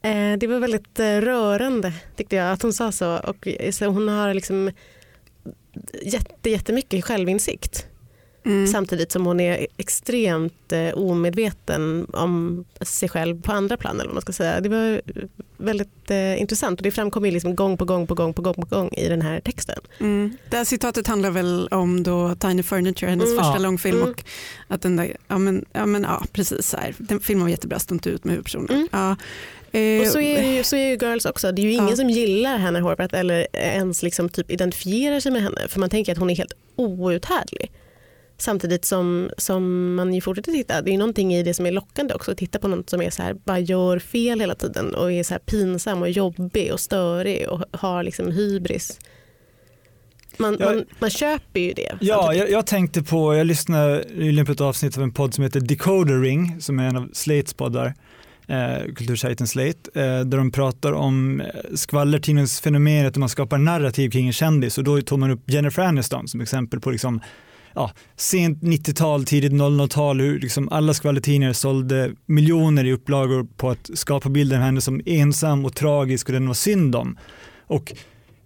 Eh, 0.03 0.39
det 0.39 0.47
var 0.47 0.59
väldigt 0.59 0.99
eh, 0.99 1.21
rörande 1.21 1.93
tyckte 2.17 2.37
jag 2.37 2.53
att 2.53 2.63
hon 2.63 2.73
sa 2.73 2.93
så. 2.93 3.19
Och, 3.19 3.49
eh, 3.49 3.71
så 3.71 3.87
hon 3.87 4.09
har 4.09 4.35
liksom 4.35 4.71
jätte, 6.03 6.51
jättemycket 6.51 7.05
självinsikt 7.05 7.87
Mm. 8.45 8.67
samtidigt 8.67 9.13
som 9.13 9.27
hon 9.27 9.41
är 9.41 9.67
extremt 9.77 10.73
eh, 10.73 10.95
omedveten 10.95 12.07
om 12.13 12.65
sig 12.81 13.09
själv 13.09 13.43
på 13.43 13.53
andra 13.53 13.77
plan. 13.77 13.95
Eller 13.97 14.05
vad 14.07 14.15
man 14.15 14.23
ska 14.23 14.33
säga. 14.33 14.61
Det 14.61 14.69
var 14.69 15.03
väldigt 15.57 16.11
eh, 16.11 16.41
intressant 16.41 16.81
och 16.81 16.85
det 16.85 16.91
framkommer 16.91 17.29
ju 17.29 17.33
liksom 17.35 17.57
gång 17.57 17.77
på 17.77 17.85
gång 17.85 18.07
på 18.07 18.15
gång 18.15 18.35
på 18.35 18.43
gång 18.43 18.55
på 18.55 18.67
gång 18.77 18.89
i 18.93 19.09
den 19.09 19.23
här 19.23 19.41
texten. 19.41 19.79
Mm. 20.01 20.37
Det 20.51 20.57
här 20.57 20.65
citatet 20.65 21.07
handlar 21.07 21.31
väl 21.31 21.69
om 21.71 22.03
då 22.03 22.35
Tiny 22.35 22.63
Furniture, 22.63 23.11
hennes 23.11 23.27
Mm. 23.27 23.39
första 23.39 23.53
Ja. 23.55 23.59
långfilm. 23.59 23.97
Mm. 23.97 24.11
Och 24.11 24.25
att 24.69 24.83
den 24.83 24.97
där, 24.97 25.17
ja, 25.29 25.39
men, 25.39 25.65
ja, 25.73 25.87
men, 25.87 26.03
ja, 26.03 26.25
precis 26.33 26.67
så 26.69 26.77
här. 26.77 26.95
Den 26.99 27.21
filmen 27.21 27.43
var 27.45 27.51
jättebra, 27.51 27.79
stod 27.79 27.97
inte 27.97 28.11
ut 28.11 28.25
med 28.25 28.33
huvudpersonen. 28.33 28.71
Mm. 28.71 28.89
Ja. 28.93 29.17
Eh, 29.73 30.01
Och 30.01 30.07
så 30.07 30.21
är, 30.21 30.43
ju, 30.57 30.65
så 30.65 30.77
är 30.77 30.89
ju 30.89 30.97
Girls 30.97 31.25
också. 31.25 31.53
Det 31.53 31.63
är 31.63 31.65
ju 31.65 31.73
ingen 31.73 31.89
Ja. 31.89 31.97
som 31.97 32.11
gillar 32.11 32.59
Hannah 32.59 32.83
Horvath 32.83 33.15
eller 33.19 33.47
ens 33.53 34.03
liksom 34.03 34.29
typ 34.29 34.51
identifierar 34.51 35.21
sig 35.21 35.33
med 35.33 35.43
henne 35.43 35.61
för 35.69 35.81
man 35.81 35.91
tänker 35.91 36.13
att 36.13 36.19
hon 36.19 36.31
är 36.31 36.37
helt 36.37 36.53
outhärdlig. 36.77 37.73
Samtidigt 38.39 38.85
som, 38.85 39.31
som 39.39 39.95
man 39.95 40.15
ju 40.15 40.21
fortsätter 40.21 40.53
titta. 40.53 40.83
Det 40.83 40.91
är 40.91 40.93
ju 40.93 40.99
någonting 40.99 41.35
i 41.35 41.43
det 41.43 41.55
som 41.55 41.67
är 41.67 41.71
lockande 41.73 42.15
också 42.15 42.31
att 42.33 42.39
titta 42.39 42.59
på 42.59 42.69
något 42.69 42.91
som 42.91 43.03
är 43.03 43.11
så 43.11 43.23
här, 43.23 43.35
bara 43.35 43.59
gör 43.59 43.99
fel 43.99 44.41
hela 44.41 44.55
tiden 44.55 44.95
och 44.95 45.13
är 45.13 45.23
så 45.23 45.35
här 45.35 45.39
pinsam 45.39 46.03
och 46.03 46.11
jobbig 46.11 46.73
och 46.73 46.81
störig 46.81 47.49
och 47.49 47.63
har 47.73 48.03
liksom 48.03 48.31
hybris. 48.33 48.99
Man, 50.37 50.57
Ja. 50.61 50.67
man, 50.67 50.85
man 50.99 51.11
köper 51.11 51.61
ju 51.61 51.73
det. 51.73 51.97
Ja, 52.01 52.17
samtidigt. 52.23 52.41
jag, 52.41 52.51
jag 52.59 52.67
tänkte 52.67 53.03
på, 53.03 53.35
jag 53.35 53.47
lyssnade 53.47 54.05
nyligen 54.15 54.47
på 54.47 54.53
ett 54.53 54.61
avsnitt 54.61 54.97
av 54.97 55.03
en 55.03 55.13
podd 55.13 55.35
som 55.35 55.45
heter 55.45 55.61
Decoder 55.61 56.21
Ring, 56.21 56.57
som 56.61 56.79
är 56.79 56.89
en 56.89 56.97
av 56.97 57.09
Slates 57.13 57.55
poddar, 57.55 57.95
eh, 58.53 58.95
kultursajten 58.95 59.47
Slate, 59.47 59.91
eh, 59.95 60.21
där 60.21 60.39
de 60.39 60.51
pratar 60.51 60.93
om 60.93 61.41
eh, 61.41 61.47
skvallertidningsfenomenet 61.75 63.15
och 63.15 63.21
man 63.21 63.29
skapar 63.29 63.59
narrativ 63.59 64.11
kring 64.11 64.27
en 64.27 64.33
kändis 64.33 64.79
och 64.79 64.85
då 64.85 65.01
tog 65.01 65.19
man 65.19 65.31
upp 65.31 65.51
Jennifer 65.51 65.83
Aniston 65.83 66.29
som 66.29 66.41
exempel 66.41 66.81
på 66.81 66.91
liksom, 66.91 67.21
ja, 67.75 67.91
sent 68.17 68.63
90-tal, 68.63 69.25
tidigt 69.25 69.53
00-tal, 69.53 70.21
hur 70.21 70.41
liksom 70.41 70.69
alla 70.69 70.95
skvallertidningar 70.95 71.53
sålde 71.53 72.13
miljoner 72.27 72.85
i 72.85 72.93
upplagor 72.93 73.47
på 73.57 73.71
att 73.71 73.91
skapa 73.95 74.29
bilden 74.29 74.59
av 74.59 74.65
henne 74.65 74.81
som 74.81 75.01
ensam 75.07 75.65
och 75.65 75.75
tragisk 75.75 76.29
och 76.29 76.33
den 76.33 76.47
var 76.47 76.55
synd 76.55 76.97
om. 76.97 77.19
Och 77.67 77.93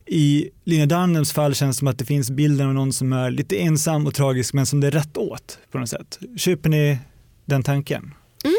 i 0.07 0.51
Lina 0.65 0.87
Dunhams 0.87 1.33
fall 1.33 1.55
känns 1.55 1.77
det 1.77 1.79
som 1.79 1.89
att 1.89 1.99
det 1.99 2.05
finns 2.05 2.31
bilden 2.31 2.67
av 2.67 2.75
någon 2.75 2.93
som 2.93 3.13
är 3.13 3.31
lite 3.31 3.57
ensam 3.57 4.07
och 4.07 4.15
tragisk 4.15 4.55
men 4.55 4.67
som 4.67 4.81
det 4.81 4.87
är 4.87 4.91
rätt 4.91 5.17
åt 5.17 5.59
på 5.71 5.79
något 5.79 5.89
sätt. 5.89 6.19
Köper 6.37 6.69
ni 6.69 6.99
den 7.45 7.63
tanken? 7.63 8.15
Mm. 8.45 8.57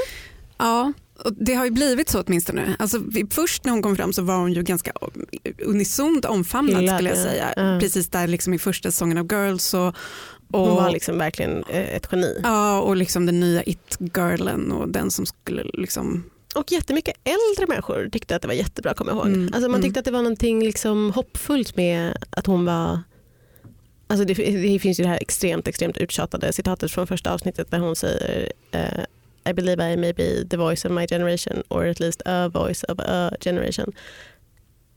Ja, 0.57 0.93
och 1.25 1.33
det 1.33 1.53
har 1.53 1.65
ju 1.65 1.71
blivit 1.71 2.09
så 2.09 2.21
åtminstone. 2.21 2.75
Alltså, 2.79 3.03
först 3.29 3.63
när 3.63 3.71
hon 3.71 3.81
kom 3.81 3.95
fram 3.95 4.13
så 4.13 4.21
var 4.21 4.37
hon 4.37 4.53
ju 4.53 4.63
ganska 4.63 4.91
unisont 5.65 6.25
omfamnad 6.25 6.81
Hela, 6.81 6.95
skulle 6.95 7.09
jag 7.09 7.17
säga. 7.17 7.53
Ja. 7.55 7.79
Precis 7.79 8.09
där 8.09 8.27
liksom 8.27 8.53
i 8.53 8.59
första 8.59 8.91
säsongen 8.91 9.17
av 9.17 9.27
Girls. 9.31 9.73
Och, 9.73 9.95
och, 10.51 10.67
hon 10.67 10.75
var 10.75 10.91
liksom 10.91 11.17
verkligen 11.17 11.63
eh, 11.63 11.95
ett 11.95 12.07
geni. 12.11 12.39
Ja, 12.43 12.81
och 12.81 12.95
liksom 12.95 13.25
den 13.25 13.39
nya 13.39 13.63
it-girlen 13.63 14.71
och 14.71 14.89
den 14.89 15.11
som 15.11 15.25
skulle 15.25 15.63
liksom 15.73 16.23
och 16.55 16.71
jättemycket 16.71 17.15
äldre 17.23 17.67
människor 17.67 18.09
tyckte 18.11 18.35
att 18.35 18.41
det 18.41 18.47
var 18.47 18.55
jättebra 18.55 18.91
att 18.91 18.97
komma 18.97 19.11
ihåg. 19.11 19.27
Mm. 19.27 19.49
Alltså 19.53 19.69
man 19.69 19.81
tyckte 19.81 19.99
mm. 19.99 19.99
att 19.99 20.05
det 20.05 20.11
var 20.11 20.21
någonting 20.21 20.63
liksom 20.63 21.11
hoppfullt 21.11 21.75
med 21.75 22.17
att 22.29 22.45
hon 22.45 22.65
var 22.65 22.99
Alltså 24.09 24.25
det, 24.25 24.33
det, 24.33 24.79
finns 24.79 24.99
ju 24.99 25.03
det 25.03 25.09
här 25.09 25.17
extremt, 25.21 25.67
extremt 25.67 25.97
uttjatade 25.97 26.53
citatet 26.53 26.91
från 26.91 27.07
första 27.07 27.33
avsnittet 27.33 27.71
där 27.71 27.79
hon 27.79 27.95
säger 27.95 28.51
uh, 28.75 29.03
I 29.49 29.53
believe 29.53 29.93
I 29.93 29.97
may 29.97 30.13
be 30.13 30.45
the 30.49 30.57
voice 30.57 30.85
of 30.85 30.91
my 30.91 31.07
generation 31.07 31.63
or 31.69 31.85
at 31.85 31.99
least 31.99 32.21
a 32.25 32.49
voice 32.49 32.83
of 32.83 32.99
a 32.99 33.31
generation. 33.39 33.91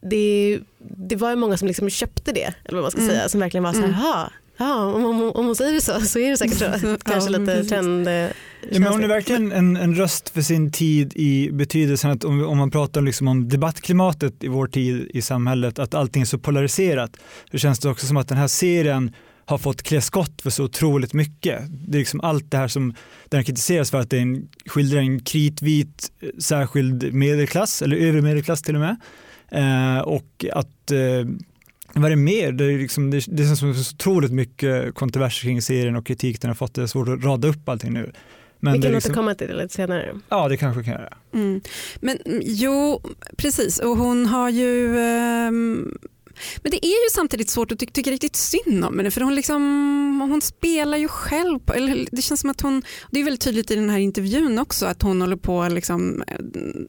Det, 0.02 0.60
det 0.78 1.16
var 1.16 1.30
ju 1.30 1.36
många 1.36 1.56
som 1.56 1.68
liksom 1.68 1.90
köpte 1.90 2.32
det, 2.32 2.54
eller 2.64 2.76
vad 2.76 2.82
man 2.82 2.90
ska 2.90 3.00
mm. 3.00 3.10
säga, 3.10 3.28
som 3.28 3.40
verkligen 3.40 3.64
var 3.64 3.72
så 3.72 3.80
här, 3.80 3.86
mm. 3.86 4.30
Ja, 4.60 4.84
om, 4.84 5.04
om, 5.04 5.22
om 5.22 5.46
hon 5.46 5.56
säger 5.56 5.72
det 5.72 5.80
så 5.80 6.00
så 6.00 6.18
är 6.18 6.30
det 6.30 6.36
säkert 6.36 6.58
så. 6.58 6.64
Kanske 7.04 7.32
ja, 7.32 7.38
lite 7.38 7.64
trend. 7.64 8.08
Ja, 8.08 8.80
men 8.80 8.84
hon 8.84 9.04
är 9.04 9.08
verkligen 9.08 9.52
en, 9.52 9.76
en 9.76 9.94
röst 9.94 10.28
för 10.28 10.42
sin 10.42 10.72
tid 10.72 11.12
i 11.16 11.50
betydelsen 11.52 12.10
att 12.10 12.24
om, 12.24 12.44
om 12.44 12.58
man 12.58 12.70
pratar 12.70 13.00
liksom 13.00 13.28
om 13.28 13.48
debattklimatet 13.48 14.44
i 14.44 14.48
vår 14.48 14.66
tid 14.66 15.10
i 15.14 15.22
samhället, 15.22 15.78
att 15.78 15.94
allting 15.94 16.22
är 16.22 16.26
så 16.26 16.38
polariserat, 16.38 17.16
så 17.50 17.58
känns 17.58 17.78
det 17.78 17.88
också 17.88 18.06
som 18.06 18.16
att 18.16 18.28
den 18.28 18.38
här 18.38 18.48
serien 18.48 19.14
har 19.50 19.58
fått 19.58 19.82
klä 19.82 20.00
skott 20.00 20.42
för 20.42 20.50
så 20.50 20.64
otroligt 20.64 21.12
mycket. 21.12 21.62
Det 21.68 21.96
är 21.96 21.98
liksom 21.98 22.20
allt 22.20 22.50
det 22.50 22.56
här 22.56 22.68
som 22.68 22.94
den 23.28 23.44
kritiseras 23.44 23.90
för 23.90 23.98
att 23.98 24.10
den 24.10 24.48
skildrar 24.66 25.00
en 25.00 25.20
kritvit 25.20 26.12
särskild 26.38 27.12
medelklass, 27.12 27.82
eller 27.82 27.96
övre 27.96 28.22
medelklass 28.22 28.62
till 28.62 28.74
och 28.74 28.80
med. 28.80 28.96
Eh, 29.48 30.00
och 30.00 30.44
att 30.52 30.90
eh, 30.90 31.28
vad 31.94 32.04
är 32.04 32.10
det 32.10 32.16
mer? 32.16 32.52
Det, 32.52 32.64
är 32.64 32.78
liksom, 32.78 33.10
det, 33.10 33.24
det 33.28 33.44
känns 33.44 33.58
som 33.58 33.74
så 33.74 33.94
otroligt 33.94 34.32
mycket 34.32 34.94
kontroverser 34.94 35.42
kring 35.42 35.62
serien 35.62 35.96
och 35.96 36.06
kritik 36.06 36.40
den 36.40 36.48
har 36.48 36.54
fått. 36.54 36.74
Det 36.74 36.82
är 36.82 36.86
svårt 36.86 37.08
att 37.08 37.24
rada 37.24 37.48
upp 37.48 37.68
allting 37.68 37.92
nu. 37.92 38.12
Men 38.60 38.72
Vi 38.72 38.82
kan 38.82 38.92
liksom, 38.92 39.10
återkomma 39.10 39.34
till 39.34 39.46
det 39.48 39.62
lite 39.62 39.74
senare. 39.74 40.14
Ja, 40.28 40.48
det 40.48 40.56
kanske 40.56 40.78
vi 40.80 40.84
kan 40.84 40.94
göra. 40.94 41.14
Mm. 41.34 41.60
Men 42.00 42.18
jo, 42.42 43.02
precis. 43.36 43.78
Och 43.78 43.96
hon 43.96 44.26
har 44.26 44.50
ju 44.50 44.96
um 45.48 45.98
men 46.62 46.70
det 46.70 46.86
är 46.86 47.04
ju 47.04 47.10
samtidigt 47.12 47.50
svårt 47.50 47.72
att 47.72 47.78
ty 47.78 47.86
tycka 47.86 48.10
riktigt 48.10 48.36
synd 48.36 48.84
om 48.84 48.98
henne 48.98 49.10
för 49.10 49.20
hon, 49.20 49.34
liksom, 49.34 49.62
hon 50.30 50.40
spelar 50.40 50.98
ju 50.98 51.08
själv. 51.08 51.58
På, 51.58 51.72
eller 51.74 52.06
det 52.12 52.22
känns 52.22 52.40
som 52.40 52.50
att 52.50 52.60
hon, 52.60 52.82
det 53.10 53.20
är 53.20 53.24
väldigt 53.24 53.40
tydligt 53.40 53.70
i 53.70 53.74
den 53.74 53.90
här 53.90 53.98
intervjun 53.98 54.58
också 54.58 54.86
att 54.86 55.02
hon 55.02 55.20
håller 55.20 55.36
på 55.36 55.68
liksom, 55.68 56.22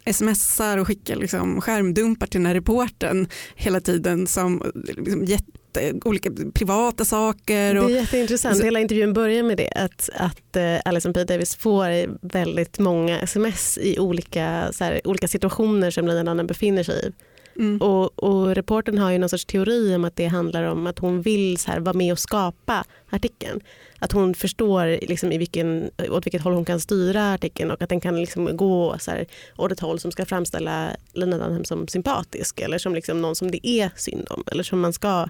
eh, 0.05 0.13
smsar 0.13 0.77
och 0.77 0.87
skickar 0.87 1.15
liksom, 1.15 1.61
skärmdumpar 1.61 2.27
till 2.27 2.39
den 2.39 2.45
här 2.45 2.53
reporten 2.53 3.27
hela 3.55 3.81
tiden 3.81 4.27
som 4.27 4.71
liksom, 4.97 5.25
jätte, 5.25 5.93
olika 6.05 6.31
privata 6.53 7.05
saker. 7.05 7.77
Och, 7.77 7.87
det 7.87 7.93
är 7.93 8.01
jätteintressant, 8.01 8.57
så, 8.57 8.63
hela 8.63 8.79
intervjun 8.79 9.13
börjar 9.13 9.43
med 9.43 9.57
det 9.57 9.69
att, 9.75 10.09
att 10.13 10.57
uh, 10.57 10.79
Alison 10.85 11.13
P 11.13 11.23
Davis 11.23 11.55
får 11.55 12.17
väldigt 12.27 12.79
många 12.79 13.19
sms 13.19 13.77
i 13.77 13.99
olika, 13.99 14.69
så 14.71 14.83
här, 14.83 15.07
olika 15.07 15.27
situationer 15.27 15.91
som 15.91 16.05
den 16.05 16.27
andra 16.27 16.43
befinner 16.43 16.83
sig 16.83 17.07
i. 17.07 17.11
Mm. 17.55 17.81
Och, 17.81 18.23
och 18.23 18.55
reporten 18.55 18.97
har 18.97 19.11
ju 19.11 19.17
någon 19.17 19.29
sorts 19.29 19.45
teori 19.45 19.95
om 19.95 20.05
att 20.05 20.15
det 20.15 20.25
handlar 20.25 20.63
om 20.63 20.87
att 20.87 20.99
hon 20.99 21.21
vill 21.21 21.57
så 21.57 21.71
här, 21.71 21.79
vara 21.79 21.93
med 21.93 22.11
och 22.11 22.19
skapa 22.19 22.85
artikeln. 23.09 23.61
Att 23.99 24.11
hon 24.11 24.33
förstår 24.33 25.07
liksom, 25.07 25.31
i 25.31 25.37
vilken, 25.37 25.91
åt 26.09 26.25
vilket 26.25 26.41
håll 26.41 26.53
hon 26.53 26.65
kan 26.65 26.79
styra 26.79 27.33
artikeln 27.33 27.71
och 27.71 27.81
att 27.81 27.89
den 27.89 28.01
kan 28.01 28.19
liksom 28.19 28.57
gå 28.57 28.95
så 28.99 29.11
här, 29.11 29.25
åt 29.57 29.71
ett 29.71 29.79
håll 29.79 29.99
som 29.99 30.11
ska 30.11 30.25
framställa 30.25 30.89
Lina 31.13 31.37
Dunham 31.37 31.65
som 31.65 31.87
sympatisk 31.87 32.59
eller 32.59 32.77
som 32.77 32.95
liksom 32.95 33.21
någon 33.21 33.35
som 33.35 33.51
det 33.51 33.67
är 33.67 33.91
synd 33.95 34.27
om. 34.29 34.43
Eller 34.51 34.63
som 34.63 34.79
man 34.79 34.93
ska, 34.93 35.27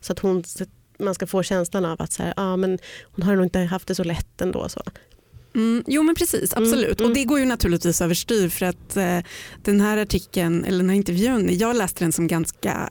så 0.00 0.12
att 0.12 0.18
hon, 0.18 0.44
man 0.98 1.14
ska 1.14 1.26
få 1.26 1.42
känslan 1.42 1.84
av 1.84 2.02
att 2.02 2.12
så 2.12 2.22
här, 2.22 2.34
ah, 2.36 2.56
men 2.56 2.78
hon 3.02 3.22
har 3.22 3.36
nog 3.36 3.44
inte 3.44 3.58
haft 3.58 3.88
det 3.88 3.94
så 3.94 4.04
lätt 4.04 4.40
ändå. 4.40 4.68
Så. 4.68 4.82
Mm, 5.54 5.84
jo 5.86 6.02
men 6.02 6.14
precis, 6.14 6.52
mm, 6.52 6.64
absolut. 6.64 7.00
Mm, 7.00 7.10
och 7.10 7.16
det 7.16 7.24
går 7.24 7.38
ju 7.38 7.44
naturligtvis 7.44 8.00
överstyr 8.00 8.48
för 8.48 8.66
att 8.66 8.96
eh, 8.96 9.18
den 9.62 9.80
här 9.80 9.96
artikeln, 9.96 10.64
eller 10.64 10.78
den 10.78 10.88
här 10.88 10.96
intervjun, 10.96 11.58
jag 11.58 11.76
läste 11.76 12.04
den 12.04 12.12
som 12.12 12.26
ganska 12.26 12.90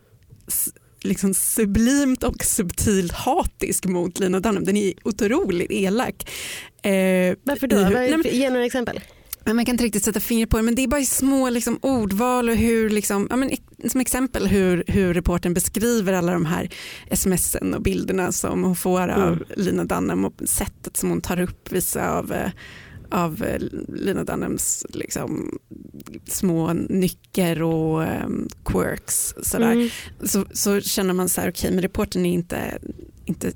liksom 1.02 1.34
sublimt 1.34 2.24
och 2.24 2.44
subtilt 2.44 3.12
hatisk 3.12 3.86
mot 3.86 4.20
Lina 4.20 4.40
Dunham. 4.40 4.66
Den 4.66 4.78
är 4.78 4.94
otroligt 5.04 5.72
elak. 5.72 6.30
Eh, 6.84 6.92
Varför 7.44 7.68
då? 7.68 8.30
Ge 8.30 8.50
några 8.50 8.66
exempel. 8.66 9.00
Man 9.54 9.66
kan 9.66 9.74
inte 9.74 9.84
riktigt 9.84 10.04
sätta 10.04 10.20
fingret 10.20 10.50
på 10.50 10.58
det 10.58 10.64
men 10.64 10.76
det 10.76 10.84
är 10.84 10.88
bara 10.88 11.04
små 11.04 11.50
liksom, 11.50 11.80
ordval 11.82 12.50
och 12.50 12.56
hur, 12.56 12.90
liksom, 12.90 13.28
ja, 13.30 13.36
men, 13.36 13.52
som 13.88 14.02
exempel 14.02 14.48
hur, 14.48 14.84
hur 14.88 15.14
reporten 15.14 15.54
beskriver 15.54 16.14
alla 16.14 16.32
de 16.32 16.46
här 16.46 16.70
smsen 17.12 17.74
och 17.74 17.82
bilderna 17.82 18.32
som 18.32 18.64
hon 18.64 18.76
får 18.76 19.08
av 19.08 19.34
mm. 19.34 19.44
Lina 19.56 19.84
Dunham 19.84 20.26
och 20.26 20.34
sättet 20.46 20.98
som 20.98 21.10
hon 21.10 21.22
tar 21.22 21.40
upp 21.40 21.72
vissa 21.72 22.12
av 22.12 22.32
eh, 22.32 22.52
av 23.12 23.44
eh, 23.44 23.62
Lina 23.88 24.24
Dunhams 24.24 24.86
liksom, 24.90 25.60
små 26.28 26.74
nycker 26.74 27.62
och 27.62 28.02
um, 28.02 28.48
quirks. 28.66 29.36
Sådär. 29.42 29.72
Mm. 29.72 29.90
Så, 30.24 30.46
så 30.52 30.82
känner 30.82 31.14
man 31.14 31.30
så 31.30 31.42
här, 31.42 31.50
okej 31.50 31.60
okay, 31.60 31.72
men 31.72 31.82
reporten 31.82 32.26
är 32.26 32.34
inte, 32.34 32.80
inte 33.26 33.52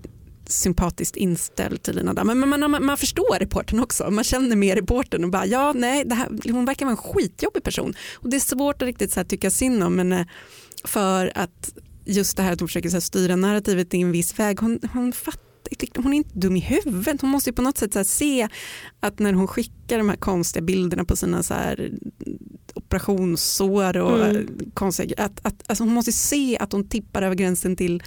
sympatiskt 0.53 1.15
inställd 1.15 1.83
till 1.83 1.95
Lina 1.95 2.13
Damm. 2.13 2.27
Men 2.27 2.50
man, 2.50 2.72
man, 2.72 2.86
man 2.86 2.98
förstår 2.98 3.39
reporten 3.39 3.79
också. 3.79 4.12
Man 4.12 4.24
känner 4.24 4.55
med 4.55 4.75
reporten 4.75 5.24
och 5.24 5.29
bara 5.29 5.45
ja, 5.45 5.74
nej, 5.74 6.03
det 6.05 6.15
här, 6.15 6.51
hon 6.51 6.65
verkar 6.65 6.86
vara 6.86 6.91
en 6.91 6.98
skitjobbig 6.98 7.63
person. 7.63 7.93
Och 8.13 8.29
det 8.29 8.38
är 8.38 8.39
svårt 8.39 8.81
att 8.81 8.86
riktigt 8.86 9.12
så 9.12 9.19
här, 9.19 9.25
tycka 9.25 9.51
synd 9.51 9.83
om 9.83 9.98
henne 9.98 10.27
för 10.83 11.31
att 11.36 11.74
just 12.05 12.38
det 12.38 12.43
här 12.43 12.53
att 12.53 12.60
hon 12.60 12.67
försöker 12.67 12.89
så 12.89 12.95
här, 12.95 13.01
styra 13.01 13.36
narrativet 13.36 13.93
i 13.93 14.01
en 14.01 14.12
viss 14.12 14.39
väg. 14.39 14.60
Hon, 14.60 14.79
hon 14.93 15.13
fattar 15.13 15.43
hon 15.95 16.13
är 16.13 16.17
inte 16.17 16.39
dum 16.39 16.55
i 16.55 16.60
huvudet. 16.60 17.22
Hon 17.22 17.29
måste 17.29 17.53
på 17.53 17.62
något 17.62 17.77
sätt 17.77 18.07
se 18.07 18.48
att 19.00 19.19
när 19.19 19.33
hon 19.33 19.48
skickar 19.48 19.98
de 19.98 20.10
här 20.10 20.15
konstiga 20.15 20.63
bilderna 20.63 21.05
på 21.05 21.15
sina 21.15 21.43
så 21.43 21.53
operationssår 22.74 23.98
och 23.98 24.25
mm. 24.25 24.48
konstiga, 24.74 25.24
att, 25.24 25.45
att, 25.45 25.63
alltså 25.67 25.83
hon 25.83 25.93
måste 25.93 26.12
se 26.12 26.57
att 26.57 26.72
hon 26.72 26.89
tippar 26.89 27.22
över 27.22 27.36
gränsen 27.36 27.75
till 27.75 28.03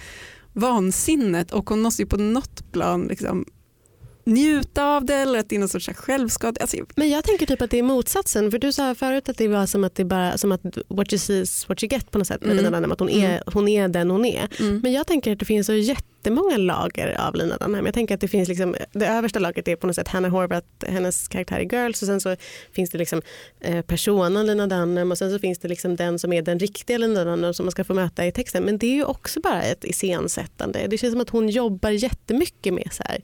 vansinnet 0.57 1.51
och 1.51 1.69
hon 1.69 1.81
måste 1.81 2.01
ju 2.01 2.07
på 2.07 2.17
något 2.17 2.71
plan 2.71 3.07
liksom 3.07 3.45
njuta 4.27 4.85
av 4.85 5.05
det 5.05 5.15
eller 5.15 5.39
att 5.39 5.49
det 5.49 5.55
är 5.55 5.59
någon 5.59 5.69
sorts 5.69 5.89
självskad. 5.95 6.57
Alltså, 6.61 6.77
men 6.95 7.09
jag 7.09 7.23
tänker 7.23 7.45
typ 7.45 7.61
att 7.61 7.71
det 7.71 7.79
är 7.79 7.83
motsatsen. 7.83 8.51
För 8.51 8.59
du 8.59 8.71
sa 8.71 8.95
förut 8.95 9.29
att 9.29 9.37
det 9.37 9.47
var 9.47 9.65
som 9.65 9.83
att 9.83 9.95
det 9.95 10.05
bara 10.05 10.37
som 10.37 10.51
att 10.51 10.61
what 10.87 11.13
you 11.13 11.19
see 11.19 11.41
is 11.41 11.69
what 11.69 11.83
you 11.83 11.89
get 11.91 12.11
på 12.11 12.17
något 12.17 12.27
sätt 12.27 12.41
med 12.41 12.51
mm. 12.51 12.57
Lina 12.57 12.77
Dunham. 12.77 12.91
Att 12.91 12.99
hon 12.99 13.09
är, 13.09 13.29
mm. 13.29 13.41
hon 13.53 13.67
är 13.67 13.87
den 13.87 14.11
hon 14.11 14.25
är. 14.25 14.49
Mm. 14.59 14.79
Men 14.83 14.91
jag 14.91 15.07
tänker 15.07 15.31
att 15.31 15.39
det 15.39 15.45
finns 15.45 15.67
så 15.67 15.73
jättemånga 15.73 16.57
lager 16.57 17.27
av 17.27 17.35
Lina 17.35 17.57
Dunham. 17.57 17.85
Jag 17.85 17.93
tänker 17.93 18.15
att 18.15 18.21
det 18.21 18.27
finns 18.27 18.49
liksom, 18.49 18.75
det 18.91 19.07
översta 19.07 19.39
lagret 19.39 19.67
är 19.67 19.75
på 19.75 19.87
något 19.87 19.95
sätt 19.95 20.07
Hannah 20.07 20.31
Horvath, 20.31 20.67
hennes 20.87 21.27
karaktär 21.27 21.59
i 21.59 21.67
Girls 21.71 22.01
och 22.01 22.07
sen 22.07 22.21
så 22.21 22.35
finns 22.71 22.89
det 22.89 22.97
liksom 22.97 23.21
eh, 23.59 23.81
personen 23.81 24.47
Lina 24.47 24.67
Dunham 24.67 25.11
och 25.11 25.17
sen 25.17 25.31
så 25.31 25.39
finns 25.39 25.59
det 25.59 25.67
liksom 25.67 25.95
den 25.95 26.19
som 26.19 26.33
är 26.33 26.41
den 26.41 26.59
riktiga 26.59 26.97
Lina 26.97 27.23
Dunham 27.23 27.53
som 27.53 27.65
man 27.65 27.71
ska 27.71 27.83
få 27.83 27.93
möta 27.93 28.25
i 28.25 28.31
texten. 28.31 28.63
Men 28.63 28.77
det 28.77 28.87
är 28.87 28.95
ju 28.95 29.03
också 29.03 29.39
bara 29.39 29.63
ett 29.63 29.85
iscensättande. 29.85 30.87
Det 30.89 30.97
känns 30.97 31.13
som 31.13 31.21
att 31.21 31.29
hon 31.29 31.49
jobbar 31.49 31.89
jättemycket 31.89 32.73
med 32.73 32.89
så 32.91 33.03
här 33.03 33.21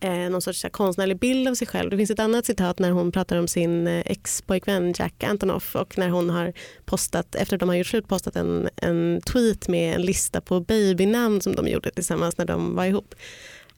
eh, 0.00 0.30
någon 0.30 0.42
sorts 0.42 0.64
konstnärlig 0.70 1.18
bild 1.18 1.48
av 1.48 1.54
sig 1.54 1.66
själv. 1.66 1.90
Det 1.90 1.96
finns 1.96 2.10
ett 2.10 2.18
annat 2.18 2.46
citat 2.46 2.78
när 2.78 2.90
hon 2.90 3.12
pratar 3.12 3.36
om 3.36 3.48
sin 3.48 3.86
eh, 3.86 4.02
ex-pojkvän 4.06 4.94
Jack 4.98 5.24
Antonoff 5.24 5.76
och 5.76 5.98
när 5.98 6.08
hon 6.08 6.30
har 6.30 6.52
postat, 6.84 7.34
efter 7.34 7.56
att 7.56 7.60
de 7.60 7.68
har 7.68 7.76
gjort 7.76 7.86
slut, 7.86 8.08
postat 8.08 8.36
en, 8.36 8.68
en 8.76 9.20
tweet 9.32 9.68
med 9.68 9.94
en 9.94 10.02
lista 10.02 10.40
på 10.40 10.60
babynamn 10.60 11.40
som 11.40 11.54
de 11.54 11.68
gjorde 11.68 11.90
tillsammans 11.90 12.38
när 12.38 12.44
de 12.44 12.74
var 12.74 12.84
ihop. 12.84 13.14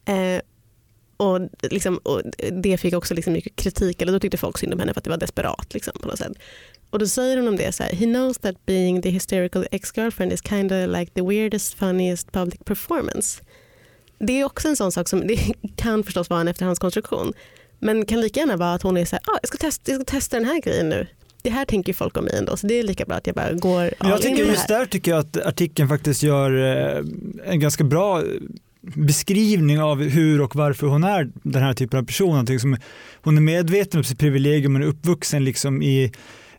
Eh, 0.05 0.41
och, 1.17 1.39
liksom, 1.61 1.97
och 1.97 2.21
det 2.51 2.77
fick 2.77 2.93
också 2.93 3.13
liksom 3.13 3.33
mycket 3.33 3.55
kritik, 3.55 4.01
eller 4.01 4.13
då 4.13 4.19
tyckte 4.19 4.37
folk 4.37 4.57
synd 4.57 4.73
om 4.73 4.79
henne 4.79 4.93
för 4.93 4.99
att 4.99 5.03
det 5.03 5.09
var 5.09 5.17
desperat. 5.17 5.73
Liksom, 5.73 5.93
på 6.01 6.07
något 6.07 6.17
sätt. 6.17 6.33
Och 6.89 6.99
då 6.99 7.07
säger 7.07 7.37
hon 7.37 7.47
om 7.47 7.55
det 7.55 7.71
så 7.71 7.83
här, 7.83 7.91
he 7.93 8.05
knows 8.05 8.37
that 8.37 8.65
being 8.65 9.01
the 9.01 9.09
hysterical 9.09 9.67
ex-girlfriend 9.71 10.33
is 10.33 10.41
kind 10.41 10.71
of 10.71 10.97
like 10.97 11.11
the 11.13 11.21
weirdest, 11.21 11.73
funniest 11.73 12.31
public 12.31 12.59
performance 12.65 13.43
det 14.21 14.39
är 14.39 14.45
också 14.45 14.67
en 14.67 14.75
sån 14.75 14.91
sak 14.91 15.09
som 15.09 15.27
det 15.27 15.39
kan 15.75 16.03
förstås 16.03 16.29
vara 16.29 16.41
en 16.41 16.47
efterhandskonstruktion. 16.47 17.33
Men 17.79 18.05
kan 18.05 18.21
lika 18.21 18.39
gärna 18.39 18.57
vara 18.57 18.73
att 18.73 18.81
hon 18.81 18.97
är 18.97 19.05
så 19.05 19.15
här, 19.15 19.23
ah, 19.27 19.39
jag, 19.41 19.47
ska 19.47 19.57
testa, 19.57 19.91
jag 19.91 20.01
ska 20.01 20.11
testa 20.11 20.37
den 20.37 20.45
här 20.45 20.61
grejen 20.61 20.89
nu. 20.89 21.07
Det 21.43 21.49
här 21.49 21.65
tänker 21.65 21.93
folk 21.93 22.17
om 22.17 22.25
mig 22.25 22.35
ändå 22.35 22.57
så 22.57 22.67
det 22.67 22.79
är 22.79 22.83
lika 22.83 23.05
bra 23.05 23.15
att 23.15 23.27
jag 23.27 23.35
bara 23.35 23.53
går 23.53 23.93
Jag 23.99 24.21
tycker 24.21 24.45
just 24.45 24.67
där 24.67 24.85
tycker 24.85 25.11
jag 25.11 25.19
att 25.19 25.37
artikeln 25.37 25.89
faktiskt 25.89 26.23
gör 26.23 26.51
eh, 26.51 27.03
en 27.45 27.59
ganska 27.59 27.83
bra 27.83 28.23
beskrivning 28.81 29.81
av 29.81 30.03
hur 30.03 30.41
och 30.41 30.55
varför 30.55 30.87
hon 30.87 31.03
är 31.03 31.29
den 31.43 31.63
här 31.63 31.73
typen 31.73 31.99
av 31.99 32.03
person. 32.03 32.47
Hon 33.23 33.37
är 33.37 33.41
medveten 33.41 33.97
om 33.97 34.03
sitt 34.03 34.19
privilegium, 34.19 34.73
hon 34.73 34.83
är 34.83 34.87
uppvuxen 34.87 35.43
liksom 35.43 35.81
i 35.81 36.11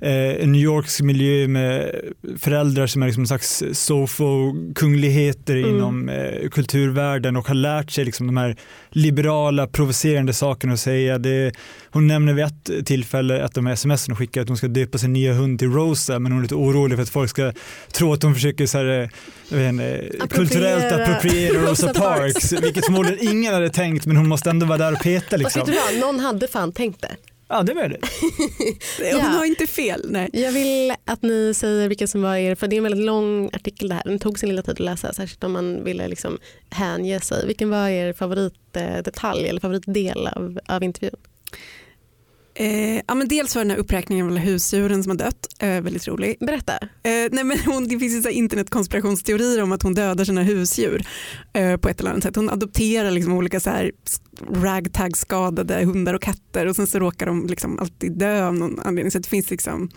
eh, 0.02 0.42
en 0.44 0.52
New 0.52 0.61
Yorks 0.61 1.02
miljö 1.02 1.49
med 1.49 1.94
föräldrar 2.38 2.87
som 2.87 3.02
är 3.02 3.06
liksom 3.06 3.23
en 3.23 3.26
slags 3.26 3.62
sofo-kungligheter 3.73 5.56
mm. 5.56 5.71
inom 5.71 6.09
eh, 6.09 6.49
kulturvärlden 6.49 7.37
och 7.37 7.49
har 7.49 7.54
lärt 7.54 7.90
sig 7.90 8.04
liksom 8.04 8.26
de 8.26 8.37
här 8.37 8.56
liberala, 8.90 9.66
provocerande 9.66 10.32
sakerna 10.32 10.73
att 10.73 10.80
säga. 10.80 11.18
Det, 11.18 11.52
hon 11.90 12.06
nämner 12.06 12.32
vid 12.32 12.44
ett 12.44 12.87
tillfälle 12.87 13.44
att 13.44 13.54
de 13.54 13.66
här 13.66 13.73
sms 13.73 14.06
hon 14.06 14.16
skickar 14.16 14.42
att 14.42 14.49
hon 14.49 14.56
ska 14.56 14.68
döpa 14.68 14.99
sin 14.99 15.12
nya 15.12 15.32
hund 15.32 15.59
till 15.59 15.73
Rosa 15.73 16.18
men 16.18 16.32
hon 16.32 16.40
är 16.40 16.42
lite 16.42 16.54
orolig 16.54 16.99
för 16.99 17.02
att 17.02 17.09
folk 17.09 17.30
ska 17.30 17.52
tro 17.92 18.12
att 18.12 18.23
hon 18.23 18.35
försöker 18.35 18.66
så 18.66 18.78
här, 18.78 19.11
inte, 19.50 20.11
kulturellt 20.30 20.92
appropriera 20.92 21.62
Rosa 21.71 21.94
Parks, 21.94 22.52
vilket 22.52 22.85
förmodligen 22.85 23.28
ingen 23.28 23.54
hade 23.54 23.71
tänkt 23.71 24.06
men 24.06 24.16
hon 24.16 24.28
måste 24.28 24.50
ändå 24.50 24.66
vara 24.66 24.78
där 24.78 24.92
och 24.92 25.02
peta. 25.02 25.37
Liksom. 25.37 25.61
vet 25.61 25.66
du 25.66 25.99
vad, 26.00 26.00
någon 26.00 26.21
hade 26.21 26.49
fan 26.49 26.73
tänkt 26.73 27.02
det. 27.02 27.16
Ja, 27.52 27.62
det 27.62 27.73
är 27.73 27.76
möjligt. 27.76 28.06
ja. 29.00 29.12
Hon 29.12 29.32
har 29.32 29.44
inte 29.44 29.66
fel. 29.66 30.06
Nej. 30.11 30.30
Jag 30.32 30.52
vill 30.52 30.94
att 31.04 31.23
ni 31.23 31.54
säger 31.54 31.88
vilka 31.88 32.06
som 32.06 32.23
var 32.23 32.37
er, 32.37 32.54
för 32.54 32.68
det 32.68 32.76
är 32.76 32.78
en 32.78 32.82
väldigt 32.82 33.04
lång 33.04 33.50
artikel 33.52 33.88
det 33.88 33.94
här. 33.94 34.02
Den 34.04 34.18
tog 34.18 34.38
sin 34.38 34.49
lilla 34.49 34.62
tid 34.62 34.73
att 34.73 34.80
läsa, 34.80 35.12
särskilt 35.12 35.44
om 35.44 35.52
man 35.52 35.85
ville 35.85 36.09
liksom 36.09 36.38
hänge 36.71 37.21
sig. 37.21 37.47
Vilken 37.47 37.71
var 37.71 37.88
er 37.88 38.12
favoritdetalj 38.12 39.49
eller 39.49 39.61
favoritdel 39.61 40.26
av, 40.26 40.59
av 40.66 40.82
intervjun? 40.82 41.16
Eh, 42.54 42.97
ja, 43.09 43.14
men 43.14 43.28
dels 43.28 43.54
var 43.54 43.62
den 43.62 43.71
här 43.71 43.78
uppräkningen 43.78 44.26
av 44.26 44.32
alla 44.32 44.40
husdjuren 44.40 45.02
som 45.02 45.11
har 45.11 45.16
dött 45.16 45.47
eh, 45.59 45.80
väldigt 45.80 46.09
rolig. 46.09 46.37
Berätta. 46.40 46.73
Eh, 46.82 47.28
nej, 47.32 47.44
men 47.44 47.59
hon, 47.66 47.88
det 47.88 47.99
finns 47.99 48.26
ju 48.26 48.30
internetkonspirationsteorier 48.30 49.62
om 49.62 49.73
att 49.73 49.82
hon 49.82 49.94
dödar 49.94 50.25
sina 50.25 50.42
husdjur 50.42 51.06
eh, 51.52 51.76
på 51.76 51.88
ett 51.88 52.00
eller 52.00 52.11
annat 52.11 52.23
sätt. 52.23 52.37
Hon 52.37 52.50
adopterar 52.50 53.11
liksom 53.11 53.32
olika 53.32 53.61
så 53.61 53.71
här 53.71 53.92
ragtag-skadade 54.50 55.85
hundar 55.85 56.14
och 56.14 56.23
katter 56.23 56.66
och 56.66 56.76
sen 56.76 56.87
så 56.87 56.99
råkar 56.99 57.26
de 57.26 57.47
liksom 57.47 57.78
alltid 57.78 58.18
dö 58.18 58.47
av 58.47 58.54
någon 58.54 58.80
anledning. 58.80 59.11
Så 59.11 59.18
det 59.18 59.28
finns 59.28 59.50
liksom 59.50 59.90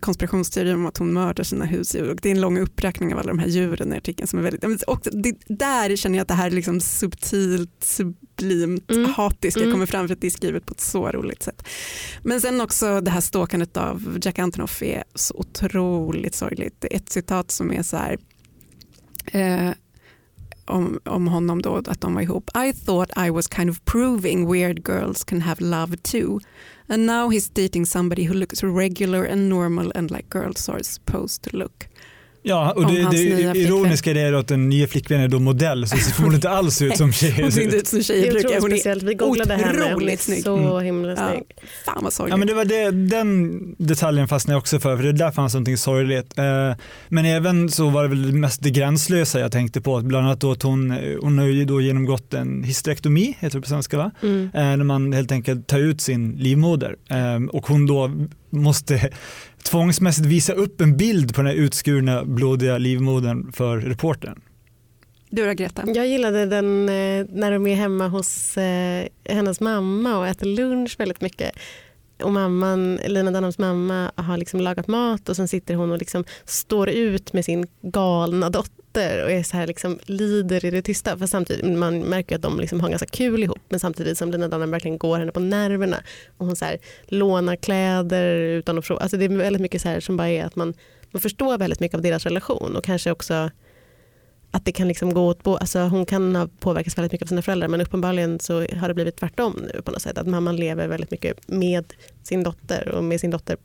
konspirationsteorier 0.00 0.74
om 0.74 0.86
att 0.86 0.98
hon 0.98 1.12
mördar 1.12 1.44
sina 1.44 1.64
husdjur 1.64 2.10
och 2.10 2.16
det 2.22 2.28
är 2.28 2.34
en 2.34 2.40
lång 2.40 2.58
uppräkning 2.58 3.12
av 3.12 3.18
alla 3.18 3.28
de 3.28 3.38
här 3.38 3.48
djuren 3.48 3.92
i 3.92 3.96
artikeln 3.96 4.28
som 4.28 4.38
är 4.38 4.42
väldigt, 4.42 4.82
och 4.82 5.00
det, 5.12 5.36
där 5.46 5.96
känner 5.96 6.18
jag 6.18 6.22
att 6.22 6.28
det 6.28 6.34
här 6.34 6.46
är 6.46 6.50
liksom 6.50 6.80
subtilt, 6.80 7.84
sublimt, 7.84 8.90
mm. 8.90 9.12
hatiskt 9.12 9.56
mm. 9.56 9.72
kommer 9.72 9.86
fram 9.86 10.08
för 10.08 10.14
att 10.14 10.20
det 10.20 10.26
är 10.26 10.30
skrivet 10.30 10.66
på 10.66 10.72
ett 10.72 10.80
så 10.80 11.08
roligt 11.08 11.42
sätt. 11.42 11.68
Men 12.22 12.40
sen 12.40 12.60
också 12.60 13.00
det 13.00 13.10
här 13.10 13.20
ståkandet 13.20 13.76
av 13.76 14.18
Jack 14.22 14.38
Antonoff 14.38 14.82
är 14.82 15.04
så 15.14 15.34
otroligt 15.34 16.34
sorgligt. 16.34 16.80
Det 16.80 16.92
är 16.92 16.96
ett 16.96 17.08
citat 17.08 17.50
som 17.50 17.72
är 17.72 17.82
så 17.82 17.96
här 17.96 18.18
eh, 19.32 19.70
om, 20.66 21.00
om 21.04 21.28
honom 21.28 21.62
då, 21.62 21.76
att 21.76 22.00
de 22.00 22.14
var 22.14 22.22
ihop. 22.22 22.50
I 22.56 22.72
thought 22.72 23.26
I 23.26 23.30
was 23.30 23.46
kind 23.48 23.70
of 23.70 23.84
proving 23.84 24.52
weird 24.52 24.84
girls 24.84 25.24
can 25.24 25.40
have 25.40 25.60
love 25.60 25.96
too. 25.96 26.40
And 26.88 27.06
now 27.06 27.28
he's 27.30 27.48
dating 27.48 27.86
somebody 27.86 28.24
who 28.24 28.34
looks 28.34 28.62
regular 28.62 29.24
and 29.24 29.48
normal 29.48 29.92
and 29.94 30.10
like 30.10 30.28
girls 30.30 30.68
are 30.68 30.82
supposed 30.82 31.42
to 31.42 31.56
look. 31.56 31.88
Ja, 32.48 32.72
och 32.72 32.92
det, 32.92 33.10
det 33.10 33.58
ironiska 33.58 34.10
är 34.10 34.32
att 34.32 34.48
den 34.48 34.68
nya 34.68 34.86
flickvännen 34.86 35.24
är 35.24 35.28
då 35.28 35.38
modell 35.38 35.88
så 35.88 35.96
ser 35.96 36.22
hon 36.22 36.34
inte 36.34 36.50
alls 36.50 36.82
ut 36.82 36.96
som 36.96 37.12
tjejer. 37.12 37.42
hon 37.42 37.52
ser 37.52 37.62
inte 37.62 37.76
ut 37.76 37.86
som 37.86 38.02
tjejer 38.02 38.32
brukar. 38.32 38.60
Hon 38.60 38.72
är 38.72 39.06
Vi 39.06 39.14
googlade 39.14 39.54
henne. 39.54 39.92
Hon 39.94 40.08
är 40.08 40.16
snygg. 40.16 40.42
så 40.42 40.56
mm. 40.56 40.84
himla 40.84 41.16
snygg. 41.16 41.42
Ja. 41.48 41.62
Fan 41.84 42.04
vad 42.04 42.12
sorgligt. 42.12 42.32
Ja, 42.32 42.36
men 42.36 42.48
det 42.48 42.54
var 42.54 42.64
det, 42.64 42.90
den 42.90 43.74
detaljen 43.78 44.28
fastnade 44.28 44.54
jag 44.54 44.58
också 44.60 44.80
för, 44.80 44.96
för 44.96 45.04
det 45.04 45.12
där 45.12 45.30
fanns 45.30 45.54
någonting 45.54 45.76
sorgligt. 45.76 46.38
Eh, 46.38 46.44
men 47.08 47.24
även 47.24 47.68
så 47.68 47.88
var 47.88 48.02
det 48.02 48.08
väl 48.08 48.32
mest 48.32 48.62
det 48.62 48.70
gränslösa 48.70 49.40
jag 49.40 49.52
tänkte 49.52 49.80
på, 49.80 50.00
bland 50.00 50.26
annat 50.26 50.40
då 50.40 50.52
att 50.52 50.62
hon, 50.62 50.98
hon 51.20 51.38
har 51.38 51.46
ju 51.46 51.64
då 51.64 51.80
genomgått 51.80 52.34
en 52.34 52.62
hysterektomi, 52.62 53.36
heter 53.40 53.58
det 53.58 53.62
på 53.62 53.68
svenska 53.68 53.98
va? 53.98 54.10
Mm. 54.22 54.50
Eh, 54.54 54.76
när 54.76 54.84
man 54.84 55.12
helt 55.12 55.32
enkelt 55.32 55.66
tar 55.66 55.78
ut 55.78 56.00
sin 56.00 56.32
livmoder 56.32 56.96
eh, 57.10 57.48
och 57.52 57.66
hon 57.66 57.86
då 57.86 58.10
måste 58.50 59.10
tvångsmässigt 59.62 60.26
visa 60.26 60.52
upp 60.52 60.80
en 60.80 60.96
bild 60.96 61.34
på 61.34 61.40
den 61.40 61.50
här 61.50 61.56
utskurna 61.56 62.24
blodiga 62.24 62.78
livmodern 62.78 63.52
för 63.52 63.78
reportern. 63.78 64.40
Du 65.30 65.46
då 65.46 65.52
Greta? 65.52 65.82
Jag 65.86 66.06
gillade 66.06 66.46
den 66.46 66.88
eh, 66.88 67.26
när 67.28 67.50
de 67.50 67.66
är 67.66 67.74
hemma 67.74 68.08
hos 68.08 68.56
eh, 68.56 69.06
hennes 69.24 69.60
mamma 69.60 70.18
och 70.18 70.26
äter 70.26 70.46
lunch 70.46 70.96
väldigt 70.98 71.20
mycket. 71.20 71.52
Och 72.22 72.32
mamman, 72.32 72.96
Lina 73.06 73.30
Dunhams 73.30 73.58
mamma 73.58 74.12
har 74.16 74.36
liksom 74.36 74.60
lagat 74.60 74.88
mat 74.88 75.28
och 75.28 75.36
sen 75.36 75.48
sitter 75.48 75.74
hon 75.74 75.92
och 75.92 75.98
liksom 75.98 76.24
står 76.44 76.88
ut 76.88 77.32
med 77.32 77.44
sin 77.44 77.66
galna 77.82 78.50
dotter 78.50 78.85
dotter 78.96 79.24
och 79.24 79.30
är 79.30 79.42
så 79.42 79.56
här 79.56 79.66
liksom, 79.66 79.98
lider 80.04 80.64
i 80.64 80.70
det 80.70 80.82
tysta. 80.82 81.18
För 81.18 81.26
samtidigt, 81.26 81.78
man 81.78 82.00
märker 82.00 82.36
att 82.36 82.42
de 82.42 82.60
liksom 82.60 82.80
har 82.80 82.88
ganska 82.88 83.06
kul 83.06 83.42
ihop 83.42 83.62
men 83.68 83.80
samtidigt 83.80 84.18
som 84.18 84.30
Lina 84.30 84.48
Dunham 84.48 84.70
verkligen 84.70 84.98
går 84.98 85.18
henne 85.18 85.32
på 85.32 85.40
nerverna. 85.40 85.96
Och 86.36 86.46
hon 86.46 86.56
så 86.56 86.64
här, 86.64 86.78
lånar 87.06 87.56
kläder 87.56 88.36
utan 88.36 88.78
att 88.78 88.86
fråga. 88.86 89.00
Alltså 89.00 89.16
det 89.16 89.24
är 89.24 89.28
väldigt 89.28 89.62
mycket 89.62 89.82
så 89.82 89.88
här 89.88 90.00
som 90.00 90.16
bara 90.16 90.28
är 90.28 90.44
att 90.44 90.56
man, 90.56 90.74
man 91.10 91.20
förstår 91.20 91.58
väldigt 91.58 91.80
mycket 91.80 91.94
av 91.94 92.02
deras 92.02 92.24
relation 92.24 92.76
och 92.76 92.84
kanske 92.84 93.10
också 93.10 93.50
att 94.50 94.64
det 94.64 94.72
kan 94.72 94.88
liksom 94.88 95.14
gå 95.14 95.26
åt 95.26 95.46
alltså 95.46 95.78
Hon 95.78 96.06
kan 96.06 96.36
ha 96.36 96.48
påverkats 96.60 96.98
väldigt 96.98 97.12
mycket 97.12 97.26
av 97.26 97.28
sina 97.28 97.42
föräldrar 97.42 97.68
men 97.68 97.80
uppenbarligen 97.80 98.40
så 98.40 98.60
har 98.60 98.88
det 98.88 98.94
blivit 98.94 99.16
tvärtom 99.16 99.68
nu 99.74 99.82
på 99.82 99.90
något 99.90 100.02
sätt. 100.02 100.18
Att 100.18 100.26
mamman 100.26 100.56
lever 100.56 100.88
väldigt 100.88 101.10
mycket 101.10 101.48
med 101.48 101.92
sin 102.22 102.42
dotter 102.42 102.88
och 102.88 103.04
med 103.04 103.20
sin 103.20 103.30
dotter 103.30 103.56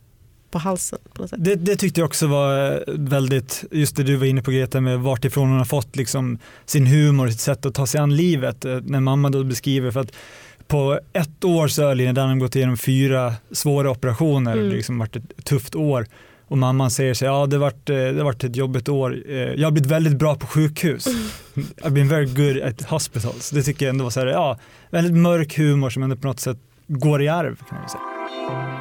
på 0.51 0.59
halsen. 0.59 0.99
På 1.13 1.27
det, 1.37 1.55
det, 1.55 1.75
tyckte 1.75 2.01
jag 2.01 2.05
också 2.05 2.27
var 2.27 2.71
eh, 2.71 2.79
väldigt, 2.87 3.63
just 3.71 3.95
det 3.95 4.03
du 4.03 4.15
var 4.15 4.25
inne 4.25 4.41
på 4.41 4.51
Greta, 4.51 4.81
med 4.81 4.99
vart 4.99 5.25
ifrån 5.25 5.49
hon 5.49 5.57
har 5.57 5.65
fått 5.65 5.95
liksom 5.95 6.39
sin 6.65 6.87
humor, 6.87 7.27
sitt 7.27 7.39
sätt 7.39 7.65
att 7.65 7.75
ta 7.75 7.87
sig 7.87 8.01
an 8.01 8.15
livet. 8.15 8.65
Eh, 8.65 8.79
när 8.83 8.99
mamma 8.99 9.29
då 9.29 9.43
beskriver, 9.43 9.91
för 9.91 9.99
att 9.99 10.11
på 10.67 10.99
ett 11.13 11.43
år 11.43 11.67
så 11.67 11.83
har 11.83 11.95
Lina 11.95 12.13
Dunham 12.13 12.39
gått 12.39 12.55
igenom 12.55 12.77
fyra 12.77 13.33
svåra 13.51 13.91
operationer, 13.91 14.51
mm. 14.51 14.63
det 14.63 14.69
har 14.69 14.75
liksom 14.75 14.99
varit 14.99 15.15
ett 15.15 15.45
tufft 15.45 15.75
år. 15.75 16.05
Och 16.47 16.57
mamman 16.57 16.91
säger 16.91 17.13
sig, 17.13 17.25
ja 17.25 17.45
det 17.45 17.55
har 17.55 17.61
varit, 17.61 17.89
eh, 17.89 17.95
det 17.95 18.17
har 18.17 18.23
varit 18.23 18.43
ett 18.43 18.55
jobbigt 18.55 18.89
år, 18.89 19.23
jag 19.27 19.67
har 19.67 19.71
blivit 19.71 19.91
väldigt 19.91 20.17
bra 20.17 20.35
på 20.35 20.47
sjukhus. 20.47 21.07
Mm. 21.07 21.67
I've 21.81 21.89
been 21.89 22.07
very 22.07 22.25
good 22.25 22.63
at 22.63 22.81
hospitals. 22.81 23.49
Det 23.49 23.63
tycker 23.63 23.85
jag 23.85 23.93
ändå 23.93 24.03
var 24.03 24.11
så 24.11 24.19
här, 24.19 24.27
ja, 24.27 24.59
väldigt 24.89 25.13
mörk 25.13 25.57
humor 25.57 25.89
som 25.89 26.03
ändå 26.03 26.15
på 26.15 26.27
något 26.27 26.39
sätt 26.39 26.57
går 26.87 27.21
i 27.21 27.27
arv. 27.27 27.55
Kan 27.69 27.77
man 27.77 27.89
säga. 27.89 28.80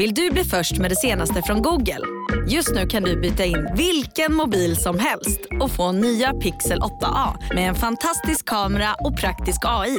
Vill 0.00 0.14
du 0.14 0.30
bli 0.30 0.44
först 0.44 0.78
med 0.78 0.90
det 0.90 0.96
senaste 0.96 1.42
från 1.42 1.62
Google? 1.62 2.00
Just 2.48 2.74
nu 2.74 2.86
kan 2.86 3.02
du 3.02 3.20
byta 3.20 3.44
in 3.44 3.68
vilken 3.76 4.34
mobil 4.34 4.76
som 4.76 4.98
helst 4.98 5.40
och 5.60 5.70
få 5.70 5.92
nya 5.92 6.32
Pixel 6.32 6.78
8A 6.78 7.54
med 7.54 7.68
en 7.68 7.74
fantastisk 7.74 8.44
kamera 8.44 8.94
och 8.94 9.16
praktisk 9.16 9.58
AI. 9.64 9.98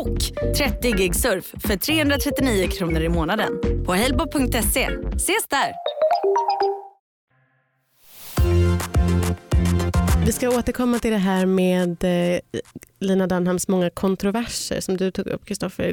Och 0.00 0.18
30 0.56 0.90
gig 0.90 1.14
surf 1.14 1.54
för 1.66 1.76
339 1.76 2.68
kronor 2.68 3.00
i 3.00 3.08
månaden 3.08 3.52
på 3.86 3.94
helbo.se. 3.94 4.88
Ses 5.16 5.46
där! 5.48 5.72
Vi 10.26 10.32
ska 10.32 10.48
återkomma 10.48 10.98
till 10.98 11.10
det 11.10 11.16
här 11.16 11.46
med 11.46 12.04
eh, 12.04 12.40
Lina 13.00 13.26
Dunhams 13.26 13.68
många 13.68 13.90
kontroverser 13.90 14.80
som 14.80 14.96
du 14.96 15.10
tog 15.10 15.26
upp, 15.26 15.44
Kristoffer. 15.46 15.92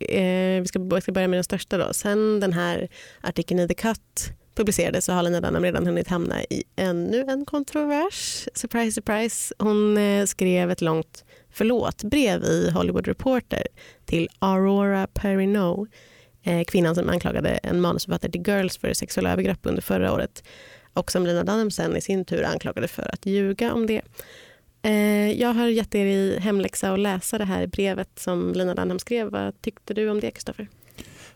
Eh, 0.00 0.60
vi 0.60 0.64
ska, 0.66 1.00
ska 1.00 1.12
börja 1.12 1.28
med 1.28 1.36
den 1.36 1.44
största. 1.44 1.78
Då. 1.78 1.92
Sen 1.92 2.40
den 2.40 2.52
här 2.52 2.88
artikeln 3.20 3.60
i 3.60 3.68
The 3.68 3.74
Cut 3.74 4.32
publicerades 4.54 5.04
så 5.04 5.12
har 5.12 5.22
Lina 5.22 5.40
Dunham 5.40 5.62
redan 5.62 5.86
hunnit 5.86 6.08
hamna 6.08 6.42
i 6.42 6.64
ännu 6.76 7.20
en 7.28 7.44
kontrovers. 7.44 8.48
Surprise, 8.54 8.92
surprise. 8.92 9.54
Hon 9.58 9.96
eh, 9.96 10.24
skrev 10.24 10.70
ett 10.70 10.80
långt 10.80 11.24
förlåt-brev 11.50 12.44
i 12.44 12.70
Hollywood 12.70 13.06
Reporter 13.06 13.66
till 14.06 14.28
Aurora 14.38 15.06
Perrineau, 15.06 15.86
eh, 16.42 16.64
kvinnan 16.64 16.94
som 16.94 17.08
anklagade 17.08 17.48
en 17.48 17.80
manusförfattare 17.80 18.32
till 18.32 18.42
Girls 18.46 18.78
för 18.78 18.92
sexuella 18.92 19.32
övergrepp 19.32 19.60
under 19.62 19.82
förra 19.82 20.12
året 20.12 20.44
och 20.92 21.12
som 21.12 21.26
Lina 21.26 21.44
Dunham 21.44 21.70
sen 21.70 21.96
i 21.96 22.00
sin 22.00 22.24
tur 22.24 22.44
anklagade 22.44 22.88
för 22.88 23.14
att 23.14 23.26
ljuga 23.26 23.72
om 23.72 23.86
det. 23.86 24.02
Eh, 24.88 25.32
jag 25.40 25.54
har 25.54 25.66
gett 25.66 25.94
er 25.94 26.06
i 26.06 26.38
hemläxa 26.38 26.92
att 26.92 26.98
läsa 26.98 27.38
det 27.38 27.44
här 27.44 27.66
brevet 27.66 28.08
som 28.16 28.52
Lina 28.52 28.74
Dunham 28.74 28.98
skrev. 28.98 29.30
Vad 29.30 29.62
tyckte 29.62 29.94
du 29.94 30.10
om 30.10 30.20
det, 30.20 30.30
Kristoffer? 30.30 30.68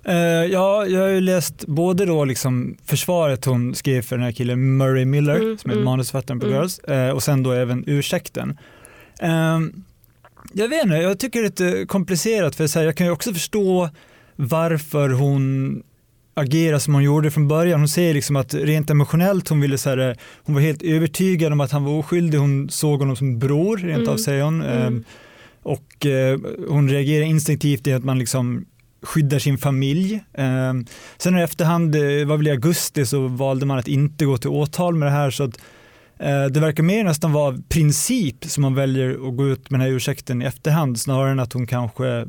Uh, 0.08 0.14
ja, 0.52 0.86
jag 0.86 1.00
har 1.00 1.08
ju 1.08 1.20
läst 1.20 1.66
både 1.66 2.06
då 2.06 2.24
liksom 2.24 2.76
försvaret 2.84 3.44
hon 3.44 3.74
skrev 3.74 4.02
för 4.02 4.16
den 4.16 4.24
här 4.24 4.32
killen 4.32 4.76
Murray 4.76 5.04
Miller 5.04 5.34
mm, 5.36 5.58
som 5.58 5.70
är 5.70 5.74
mm, 5.74 5.84
manusförfattaren 5.84 6.40
på 6.40 6.46
mm. 6.46 6.58
Girls 6.58 6.80
uh, 6.88 7.08
och 7.08 7.22
sen 7.22 7.42
då 7.42 7.52
även 7.52 7.84
ursäkten. 7.86 8.58
Jag 10.52 10.68
vet 10.68 10.84
inte, 10.84 10.96
jag 10.96 11.18
tycker 11.18 11.40
det 11.42 11.60
är 11.60 11.66
lite 11.66 11.86
komplicerat 11.86 12.56
för 12.56 12.66
så 12.66 12.78
här, 12.78 12.86
jag 12.86 12.96
kan 12.96 13.06
ju 13.06 13.12
också 13.12 13.32
förstå 13.32 13.90
varför 14.36 15.08
hon 15.08 15.82
agera 16.34 16.80
som 16.80 16.94
hon 16.94 17.02
gjorde 17.02 17.30
från 17.30 17.48
början. 17.48 17.80
Hon 17.80 17.88
säger 17.88 18.14
liksom 18.14 18.36
att 18.36 18.54
rent 18.54 18.90
emotionellt 18.90 19.48
hon 19.48 19.60
ville 19.60 19.78
så 19.78 19.90
här, 19.90 20.16
hon 20.44 20.54
var 20.54 20.62
helt 20.62 20.82
övertygad 20.82 21.52
om 21.52 21.60
att 21.60 21.70
han 21.72 21.84
var 21.84 21.92
oskyldig. 21.92 22.38
Hon 22.38 22.68
såg 22.70 22.98
honom 23.00 23.16
som 23.16 23.38
bror 23.38 23.76
rent 23.76 23.98
Mm. 24.02 24.08
av 24.08 24.16
säger 24.16 24.42
hon. 24.44 24.62
Mm. 24.62 24.86
Ehm, 24.86 25.04
Och 25.64 26.06
eh, 26.06 26.38
hon 26.68 26.88
reagerar 26.88 27.24
instinktivt 27.24 27.86
i 27.86 27.92
att 27.92 28.04
man 28.04 28.18
liksom 28.18 28.64
skyddar 29.02 29.38
sin 29.38 29.58
familj. 29.58 30.20
Ehm, 30.34 30.86
sen 31.18 31.38
i 31.38 31.42
efterhand, 31.42 31.92
det 31.92 32.24
var 32.24 32.36
väl 32.36 32.46
i 32.48 32.50
augusti, 32.50 33.06
så 33.06 33.28
valde 33.28 33.66
man 33.66 33.78
att 33.78 33.88
inte 33.88 34.24
gå 34.24 34.36
till 34.38 34.50
åtal 34.50 34.94
med 34.94 35.06
det 35.08 35.12
här. 35.12 35.30
Så 35.30 35.44
att, 35.44 35.56
eh, 36.18 36.44
det 36.44 36.60
verkar 36.60 36.82
mer 36.82 37.04
nästan 37.04 37.32
vara 37.32 37.58
princip 37.68 38.44
som 38.44 38.62
man 38.62 38.74
väljer 38.74 39.10
att 39.28 39.36
gå 39.36 39.48
ut 39.48 39.70
med 39.70 39.80
den 39.80 39.86
här 39.86 39.94
ursäkten 39.96 40.42
i 40.42 40.44
efterhand 40.44 41.00
snarare 41.00 41.30
än 41.30 41.40
att 41.40 41.52
hon 41.52 41.66
kanske, 41.66 42.26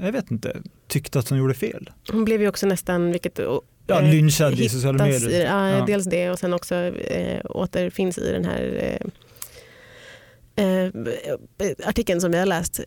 jag 0.00 0.12
vet 0.12 0.30
inte, 0.30 0.62
tyckte 0.88 1.18
att 1.18 1.28
hon 1.28 1.38
gjorde 1.38 1.54
fel. 1.54 1.90
Hon 2.10 2.24
blev 2.24 2.40
ju 2.42 2.48
också 2.48 2.66
nästan, 2.66 3.12
vilket 3.12 3.38
Ja, 3.86 4.00
eh, 4.02 4.10
lynchad 4.10 4.60
i 4.60 4.68
sociala 4.68 5.04
medier. 5.04 5.30
I, 5.30 5.42
ja, 5.42 5.70
Ja. 5.70 5.84
Dels 5.86 6.04
det 6.04 6.30
och 6.30 6.38
sen 6.38 6.52
också 6.52 6.74
eh, 6.74 7.40
återfinns 7.44 8.18
i 8.18 8.32
den 8.32 8.44
här 8.44 8.98
eh, 10.54 10.64
eh, 10.64 10.90
artikeln 11.84 12.20
som 12.20 12.30
vi 12.32 12.38
har 12.38 12.46
läst 12.46 12.80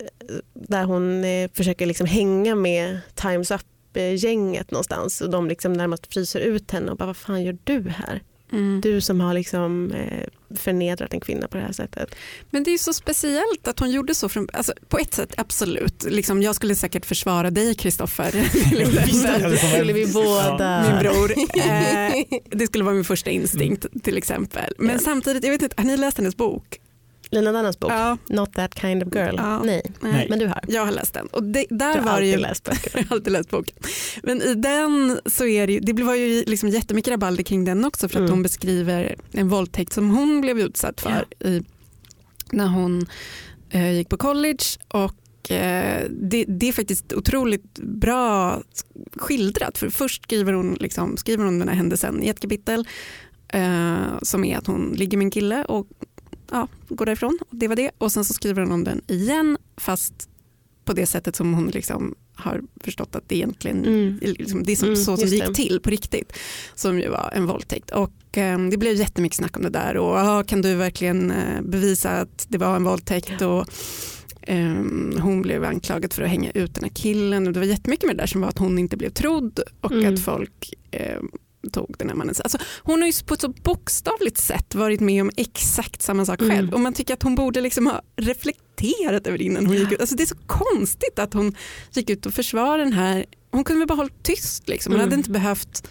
där 0.54 0.84
hon 0.84 1.24
eh, 1.24 1.50
försöker 1.54 1.86
liksom 1.86 2.06
hänga 2.06 2.54
med 2.54 3.00
Times 3.14 3.50
Up-gänget 3.50 4.70
någonstans 4.70 5.20
och 5.20 5.30
de 5.30 5.48
liksom 5.48 5.72
närmast 5.72 6.12
fryser 6.14 6.40
ut 6.40 6.70
henne 6.70 6.90
och 6.90 6.96
bara 6.96 7.06
vad 7.06 7.16
fan 7.16 7.42
gör 7.42 7.58
du 7.64 7.88
här? 7.88 8.22
Mm. 8.52 8.80
Du 8.80 9.00
som 9.00 9.20
har 9.20 9.34
liksom 9.34 9.92
eh, 9.92 10.26
förnedrat 10.56 11.14
en 11.14 11.20
kvinna 11.20 11.48
på 11.48 11.56
det 11.56 11.62
här 11.62 11.72
sättet. 11.72 12.14
Men 12.50 12.62
det 12.62 12.70
är 12.70 12.78
så 12.78 12.92
speciellt 12.92 13.68
att 13.68 13.78
hon 13.78 13.90
gjorde 13.90 14.14
så. 14.14 14.28
Från, 14.28 14.48
alltså, 14.52 14.72
på 14.88 14.98
ett 14.98 15.14
sätt 15.14 15.34
absolut. 15.36 16.04
Liksom, 16.08 16.42
jag 16.42 16.54
skulle 16.54 16.74
säkert 16.74 17.06
försvara 17.06 17.50
dig 17.50 17.74
Kristoffer. 17.74 18.30
Skulle 19.76 19.92
vi 19.92 20.06
båda... 20.06 20.90
min 20.90 20.98
bror. 20.98 21.32
Eh, 21.56 22.12
det 22.50 22.66
skulle 22.66 22.84
vara 22.84 22.94
min 22.94 23.04
första 23.04 23.30
instinkt 23.30 23.86
till 24.02 24.16
exempel. 24.16 24.74
Men 24.78 24.98
samtidigt, 24.98 25.44
jag 25.44 25.50
vet 25.50 25.62
inte, 25.62 25.74
har 25.76 25.84
ni 25.84 25.96
läst 25.96 26.18
hennes 26.18 26.36
bok? 26.36 26.78
Lina 27.30 27.52
Dannas 27.52 27.78
bok, 27.80 27.90
Ja, 27.92 28.18
Not 28.28 28.52
that 28.54 28.78
kind 28.80 29.02
of 29.02 29.14
girl. 29.14 29.34
Ja. 29.36 29.62
Nej, 29.62 29.82
Nej. 30.00 30.26
men 30.30 30.38
du 30.38 30.46
har. 30.46 30.60
jag 30.68 30.84
har 30.84 30.92
läst 30.92 31.14
den. 31.14 31.26
Och 31.26 31.42
det, 31.42 31.66
Du 31.70 31.76
där 31.76 31.94
har 31.94 32.02
var 32.02 32.10
alltid 32.12 32.30
ju, 32.30 32.36
läst 32.36 32.64
böcker. 32.70 32.90
jag 32.94 33.04
har 33.04 33.16
alltid 33.16 33.32
läst 33.32 33.50
boken. 33.50 33.76
Men 34.22 34.42
i 34.42 34.54
den 34.54 35.20
så 35.26 35.46
är 35.46 35.66
det 35.66 35.72
ju, 35.72 35.80
det 35.80 36.02
var 36.02 36.14
ju 36.14 36.44
liksom 36.46 36.68
jättemycket 36.68 37.10
rabalder 37.12 37.42
kring 37.42 37.64
den 37.64 37.84
också 37.84 38.08
för 38.08 38.16
att 38.16 38.20
Mm. 38.20 38.30
hon 38.30 38.42
beskriver 38.42 39.16
en 39.32 39.48
våldtäkt 39.48 39.92
som 39.92 40.10
hon 40.10 40.40
blev 40.40 40.58
utsatt 40.58 41.00
för 41.00 41.24
i, 41.48 41.62
när 42.52 42.66
hon 42.66 43.06
eh, 43.70 43.90
gick 43.92 44.08
på 44.08 44.16
college 44.16 44.64
och 44.88 45.50
eh, 45.50 46.06
det, 46.10 46.44
det 46.48 46.68
är 46.68 46.72
faktiskt 46.72 47.12
otroligt 47.12 47.78
bra 47.78 48.62
skildrat. 49.16 49.78
För 49.78 49.88
först 49.88 50.22
skriver 50.22 50.52
hon, 50.52 50.74
liksom, 50.80 51.16
skriver 51.16 51.44
hon 51.44 51.58
den 51.58 51.68
här 51.68 51.76
händelsen 51.76 52.22
i 52.22 52.28
ett 52.28 52.40
kapitel 52.40 52.88
eh, 53.48 54.18
som 54.22 54.44
är 54.44 54.58
att 54.58 54.66
hon 54.66 54.92
ligger 54.96 55.18
med 55.18 55.24
en 55.24 55.30
kille 55.30 55.64
och 55.64 55.86
ja, 56.50 56.68
går 56.88 57.06
därifrån. 57.06 57.38
Det 57.50 57.68
var 57.68 57.76
det. 57.76 57.90
Och 57.98 58.12
sen 58.12 58.24
så 58.24 58.34
skriver 58.34 58.62
hon 58.62 58.72
om 58.72 58.84
den 58.84 59.00
igen 59.06 59.56
fast 59.76 60.28
på 60.84 60.92
det 60.92 61.06
sättet 61.06 61.36
som 61.36 61.54
hon 61.54 61.66
liksom 61.66 62.14
har 62.34 62.62
förstått 62.80 63.14
att 63.16 63.28
det 63.28 63.36
egentligen 63.36 63.84
Mm. 63.84 64.18
liksom, 64.22 64.62
det 64.62 64.72
är 64.72 64.76
som, 64.76 64.88
Mm, 64.88 64.96
så 64.96 65.16
som 65.16 65.30
det 65.30 65.36
gick 65.36 65.54
till 65.54 65.80
på 65.80 65.90
riktigt. 65.90 66.32
Som 66.74 66.98
ju 67.00 67.08
var 67.08 67.32
en 67.34 67.46
våldtäkt. 67.46 67.90
Och 67.90 68.38
eh, 68.38 68.58
det 68.58 68.76
blev 68.76 68.94
jättemycket 68.94 69.36
snack 69.36 69.56
om 69.56 69.62
det 69.62 69.70
där. 69.70 69.96
Och 69.96 70.16
ah, 70.16 70.42
kan 70.44 70.62
du 70.62 70.74
verkligen 70.74 71.30
eh, 71.30 71.62
bevisa 71.62 72.10
att 72.10 72.46
det 72.48 72.58
var 72.58 72.76
en 72.76 72.84
våldtäkt? 72.84 73.42
Och, 73.42 73.66
ehm, 74.42 75.18
hon 75.22 75.42
blev 75.42 75.64
anklagad 75.64 76.12
för 76.12 76.22
att 76.22 76.28
hänga 76.30 76.50
ut 76.50 76.74
den 76.74 76.84
här 76.84 76.90
killen. 76.90 77.46
Och 77.46 77.52
det 77.52 77.60
var 77.60 77.66
jättemycket 77.66 78.06
med 78.06 78.16
det 78.16 78.22
där 78.22 78.26
som 78.26 78.40
var 78.40 78.48
att 78.48 78.58
hon 78.58 78.78
inte 78.78 78.96
blev 78.96 79.10
trodd 79.10 79.60
och 79.80 79.92
Mm. 79.92 80.14
att 80.14 80.20
folk 80.20 80.74
eh, 80.90 81.20
tog 81.70 81.94
den 81.98 82.08
här 82.08 82.16
mannen. 82.16 82.34
Alltså, 82.44 82.58
hon 82.82 83.00
har 83.02 83.06
ju 83.06 83.12
på 83.26 83.34
ett 83.34 83.40
så 83.40 83.48
bokstavligt 83.48 84.38
sätt 84.38 84.74
varit 84.74 85.00
med 85.00 85.22
om 85.22 85.30
exakt 85.36 86.02
samma 86.02 86.24
sak 86.24 86.38
själv. 86.40 86.52
Mm. 86.52 86.74
Och 86.74 86.80
man 86.80 86.92
tycker 86.92 87.14
att 87.14 87.22
hon 87.22 87.34
borde 87.34 87.60
liksom 87.60 87.86
ha 87.86 88.02
reflekterat 88.16 89.26
över 89.26 89.38
det 89.38 89.44
innan 89.44 89.66
hon 89.66 89.76
gick 89.76 89.92
ut. 89.92 90.00
Alltså, 90.00 90.16
det 90.16 90.22
är 90.22 90.26
så 90.26 90.36
konstigt 90.46 91.18
att 91.18 91.34
hon 91.34 91.54
gick 91.92 92.10
ut 92.10 92.26
och 92.26 92.34
försvarade 92.34 92.84
den 92.84 92.92
här. 92.92 93.24
Hon 93.50 93.64
kunde 93.64 93.78
väl 93.78 93.88
bara 93.88 93.94
hållit 93.96 94.22
tyst. 94.22 94.68
Liksom. 94.68 94.92
Hon 94.92 95.00
Mm. 95.00 95.10
hade 95.10 95.16
inte 95.16 95.30
behövt 95.30 95.88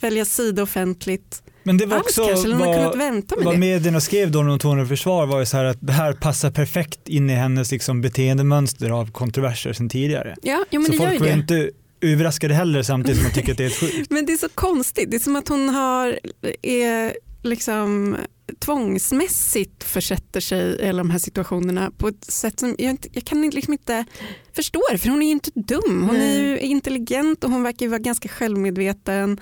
välja 0.00 0.24
sida 0.24 0.62
offentligt 0.62 1.42
Men 1.62 1.78
det 1.78 1.86
var 1.86 1.98
också 1.98 2.26
kanske. 2.26 2.48
Vad, 2.48 2.96
med 2.96 3.32
vad 3.44 3.58
medierna 3.58 4.00
skrev 4.00 4.30
då 4.30 4.42
när 4.42 4.50
hon 4.50 4.58
tog 4.58 4.88
försvar 4.88 5.26
var 5.26 5.40
ju 5.40 5.46
så 5.46 5.56
här 5.56 5.64
att 5.64 5.78
det 5.80 5.92
här 5.92 6.12
passar 6.12 6.50
perfekt 6.50 7.08
in 7.08 7.30
i 7.30 7.32
hennes 7.32 7.72
liksom 7.72 8.00
beteendemönster 8.00 8.90
av 8.90 9.12
kontroverser 9.12 9.72
sedan 9.72 9.88
tidigare. 9.88 10.36
Ja, 10.42 10.64
ja 10.70 10.78
men 10.78 10.84
så 10.86 10.92
det 10.92 10.98
gör 10.98 11.12
ju 11.12 11.18
folk 11.18 11.20
var 11.20 11.36
det. 11.36 11.40
inte 11.40 11.70
överraskade 12.00 12.54
heller 12.54 12.82
samtidigt 12.82 13.20
som 13.20 13.28
de 13.28 13.34
tycker 13.34 13.52
att 13.52 13.58
det 13.58 13.64
är 13.64 13.70
sjukt. 13.70 14.10
Men 14.10 14.26
det 14.26 14.32
är 14.32 14.36
så 14.36 14.48
konstigt. 14.48 15.10
Det 15.10 15.16
är 15.16 15.20
som 15.20 15.36
att 15.36 15.48
hon 15.48 15.68
har, 15.68 16.18
är 16.62 17.16
liksom 17.42 18.16
tvångsmässigt 18.58 19.84
försätter 19.84 20.40
sig 20.40 20.80
i 20.80 20.88
alla 20.88 20.98
de 20.98 21.10
här 21.10 21.18
situationerna 21.18 21.90
på 21.98 22.08
ett 22.08 22.24
sätt 22.24 22.60
som 22.60 22.76
jag, 22.78 22.90
inte, 22.90 23.08
jag 23.12 23.24
kan 23.24 23.50
liksom 23.50 23.72
inte 23.72 24.04
förstå 24.52 24.82
det, 24.92 24.98
för 24.98 25.08
hon 25.08 25.22
är 25.22 25.26
ju 25.26 25.32
inte 25.32 25.50
dum. 25.54 26.02
Hon 26.08 26.16
är 26.16 26.40
ju 26.40 26.58
intelligent 26.58 27.44
och 27.44 27.50
hon 27.50 27.62
verkar 27.62 27.86
ju 27.86 27.90
vara 27.90 27.98
ganska 27.98 28.28
självmedveten 28.28 29.40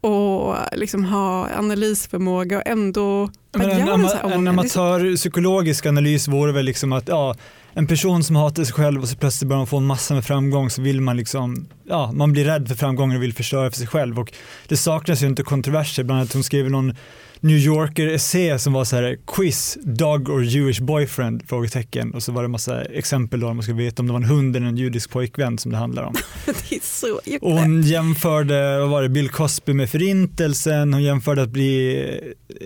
och 0.00 0.56
liksom 0.72 1.04
ha 1.04 1.48
analysförmåga 1.58 2.56
och 2.58 2.66
ändå 2.66 3.30
Men 3.52 3.70
en, 3.70 3.88
ama, 3.88 4.10
en 4.12 4.48
amatörpsykologisk 4.48 5.86
analys 5.86 6.28
vore 6.28 6.52
väl 6.52 6.64
liksom 6.64 6.92
att 6.92 7.08
ja, 7.08 7.34
en 7.74 7.86
person 7.86 8.24
som 8.24 8.36
hatar 8.36 8.64
sig 8.64 8.74
själv 8.74 9.02
och 9.02 9.08
så 9.08 9.16
plötsligt 9.16 9.48
börjar 9.48 9.58
man 9.58 9.66
få 9.66 9.76
en 9.76 9.86
massa 9.86 10.14
med 10.14 10.24
framgång 10.24 10.70
så 10.70 10.82
vill 10.82 11.00
man 11.00 11.16
liksom, 11.16 11.66
ja, 11.88 12.12
man 12.12 12.32
blir 12.32 12.44
rädd 12.44 12.68
för 12.68 12.74
framgången 12.74 13.16
och 13.16 13.22
vill 13.22 13.34
förstöra 13.34 13.70
för 13.70 13.78
sig 13.78 13.86
själv. 13.86 14.18
Och 14.18 14.32
det 14.68 14.76
saknas 14.76 15.22
ju 15.22 15.26
inte 15.26 15.42
kontroverser, 15.42 16.04
bland 16.04 16.20
annat 16.20 16.32
hon 16.32 16.44
skriver 16.44 16.70
någon 16.70 16.94
New 17.44 17.58
Yorker-essä 17.58 18.58
som 18.58 18.72
var 18.72 18.84
så 18.84 18.96
här 18.96 19.18
quiz, 19.26 19.78
dog 19.82 20.28
or 20.28 20.44
Jewish 20.44 20.80
boyfriend? 20.80 21.42
Frågetecken 21.48 22.14
och 22.14 22.22
så 22.22 22.32
var 22.32 22.42
det 22.42 22.48
massa 22.48 22.84
exempel 22.84 23.40
då 23.40 23.54
man 23.54 23.62
skulle 23.62 23.78
veta 23.78 24.02
om 24.02 24.06
det 24.06 24.12
var 24.12 24.20
en 24.20 24.26
hund 24.26 24.56
eller 24.56 24.66
en 24.66 24.76
judisk 24.76 25.10
pojkvän 25.10 25.58
som 25.58 25.72
det 25.72 25.78
handlar 25.78 26.02
om. 26.02 26.14
det 26.46 26.76
är 26.76 26.80
så 26.82 27.20
Och 27.40 27.52
hon 27.52 27.82
jämförde, 27.82 28.78
vad 28.78 28.88
var 28.88 29.02
det, 29.02 29.08
Bill 29.08 29.28
Cosby 29.28 29.72
med 29.72 29.90
förintelsen, 29.90 30.92
hon 30.92 31.02
jämförde 31.02 31.42
att 31.42 31.48
bli 31.50 32.06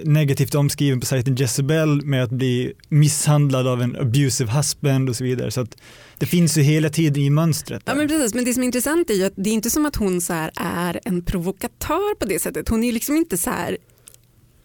negativt 0.04 0.54
omskriven 0.54 1.00
på 1.00 1.06
sajten 1.06 1.36
Jezebel 1.36 2.04
med 2.04 2.24
att 2.24 2.30
bli 2.30 2.72
misshandlad 2.88 3.66
av 3.66 3.82
en 3.82 3.96
abusive 3.96 4.52
husband 4.52 5.08
och 5.08 5.16
så 5.16 5.24
vidare. 5.24 5.50
Så 5.50 5.60
att 5.60 5.76
det 6.18 6.26
finns 6.26 6.58
ju 6.58 6.62
hela 6.62 6.88
tiden 6.88 7.22
i 7.22 7.30
mönstret. 7.30 7.82
Ja, 7.84 7.92
där. 7.92 7.98
men, 7.98 8.08
precis, 8.08 8.34
men 8.34 8.44
det 8.44 8.54
som 8.54 8.62
är 8.62 8.66
intressant 8.66 9.10
är 9.10 9.14
ju 9.14 9.24
att 9.24 9.34
det 9.36 9.50
är 9.50 9.54
inte 9.54 9.70
som 9.70 9.86
att 9.86 9.96
hon 9.96 10.20
så 10.20 10.50
är 10.54 11.00
en 11.04 11.22
provokatör 11.22 12.14
på 12.14 12.26
det 12.26 12.42
sättet. 12.42 12.68
Hon 12.68 12.82
är 12.82 12.86
ju 12.86 12.92
liksom 12.92 13.16
inte 13.16 13.36
så 13.36 13.50
här, 13.50 13.76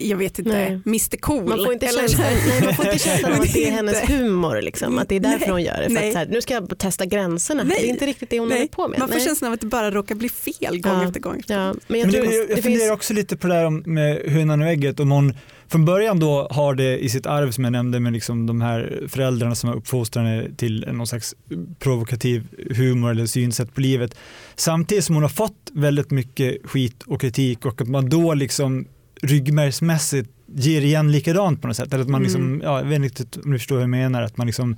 jag 0.10 0.18
vet 0.18 0.40
inte, 0.40 0.52
Nej. 0.52 0.82
Mr 0.86 1.18
Cool. 1.18 1.44
Man 1.50 1.58
får 1.66 1.74
inte 1.74 1.88
känslan, 1.88 2.28
nej, 2.48 2.62
man 2.66 2.74
får 2.76 2.86
inte 2.86 3.00
känslan 3.04 3.34
av 3.34 3.42
att 3.42 3.54
det 3.54 3.68
är 3.68 3.72
hennes 3.72 4.10
humor, 4.10 4.62
liksom, 4.62 4.98
att 4.98 5.10
det 5.10 5.16
är 5.16 5.20
därför 5.20 5.40
Nej, 5.40 5.50
hon 5.50 5.62
gör 5.64 5.78
det. 5.78 5.84
För 5.84 5.90
nej. 5.94 6.08
att 6.08 6.14
så 6.14 6.20
här, 6.20 6.26
nu 6.28 6.42
ska 6.42 6.54
jag 6.54 6.78
testa 6.78 7.06
gränserna. 7.06 7.64
Nej, 7.64 7.78
det 7.82 7.88
är 7.88 7.90
inte 7.90 8.06
riktigt 8.06 8.30
det 8.30 8.40
hon 8.40 8.50
Nej, 8.50 8.58
håller 8.58 8.68
på 8.70 8.88
med. 8.88 9.00
Man 9.00 9.08
får 9.08 9.16
Nej. 9.16 9.26
känslan 9.26 9.48
av 9.48 9.54
att 9.54 9.62
det 9.62 9.68
bara 9.68 9.92
råkar 9.92 10.16
bli 10.16 10.30
fel 10.30 10.82
gång 10.82 10.94
Ja. 10.94 11.08
efter 11.08 11.20
gång. 11.20 11.40
Efter. 11.40 11.54
Ja, 11.54 11.74
men 11.88 12.00
jag 12.00 12.08
Men 12.08 12.14
tror 12.16 12.26
det, 12.26 12.36
jag, 12.36 12.50
jag 12.52 12.64
funderar 12.64 12.80
finns... 12.80 12.92
också 12.92 13.14
lite 13.14 13.38
på 13.38 13.48
det 13.48 13.54
här 13.54 13.66
om- 13.66 13.84
med 13.86 14.22
hönan 14.32 14.62
och 14.62 14.68
ägget. 14.68 15.00
Om 15.00 15.12
hon 15.12 15.34
från 15.68 15.86
början 15.86 16.20
då 16.20 16.48
har 16.52 16.76
det 16.76 16.98
i 17.04 17.10
sitt 17.10 17.26
arv 17.26 17.52
som 17.52 17.64
jag 17.64 17.72
nämnde 17.72 18.00
med 18.00 18.14
liksom 18.14 18.46
de 18.48 18.62
här 18.62 19.04
föräldrarna 19.08 19.56
som 19.56 19.70
har 19.70 19.76
uppfostrat 19.76 20.26
henne 20.26 20.48
till 20.58 20.86
någon 20.92 21.08
slags 21.08 21.36
provokativ 21.80 22.48
humor 22.76 23.12
eller 23.12 23.26
synsätt 23.26 23.74
på 23.74 23.82
livet. 23.82 24.16
Samtidigt 24.56 25.06
som 25.06 25.16
hon 25.16 25.24
har 25.24 25.30
fått 25.30 25.72
väldigt 25.74 26.12
mycket 26.12 26.58
skit 26.64 27.04
och 27.06 27.22
kritik 27.22 27.66
och 27.66 27.82
att 27.82 27.88
man 27.88 28.10
då 28.10 28.34
liksom 28.34 28.86
ryggmärgsmässigt 29.24 30.30
ger 30.56 30.82
igen 30.82 31.12
likadant 31.12 31.62
på 31.62 31.68
något 31.68 31.78
sätt. 31.78 31.94
Eller 31.94 32.04
att 32.04 32.10
man 32.10 32.22
Mm. 32.22 32.24
liksom, 32.24 32.62
ja, 32.64 32.80
jag 32.80 32.86
vet 32.86 32.96
inte 32.96 33.08
riktigt 33.08 33.46
om 33.46 33.52
du 33.52 33.60
förstår 33.60 33.76
hur 33.76 33.82
jag 33.82 33.90
menar, 33.90 34.22
att 34.22 34.38
man 34.38 34.48
liksom 34.48 34.78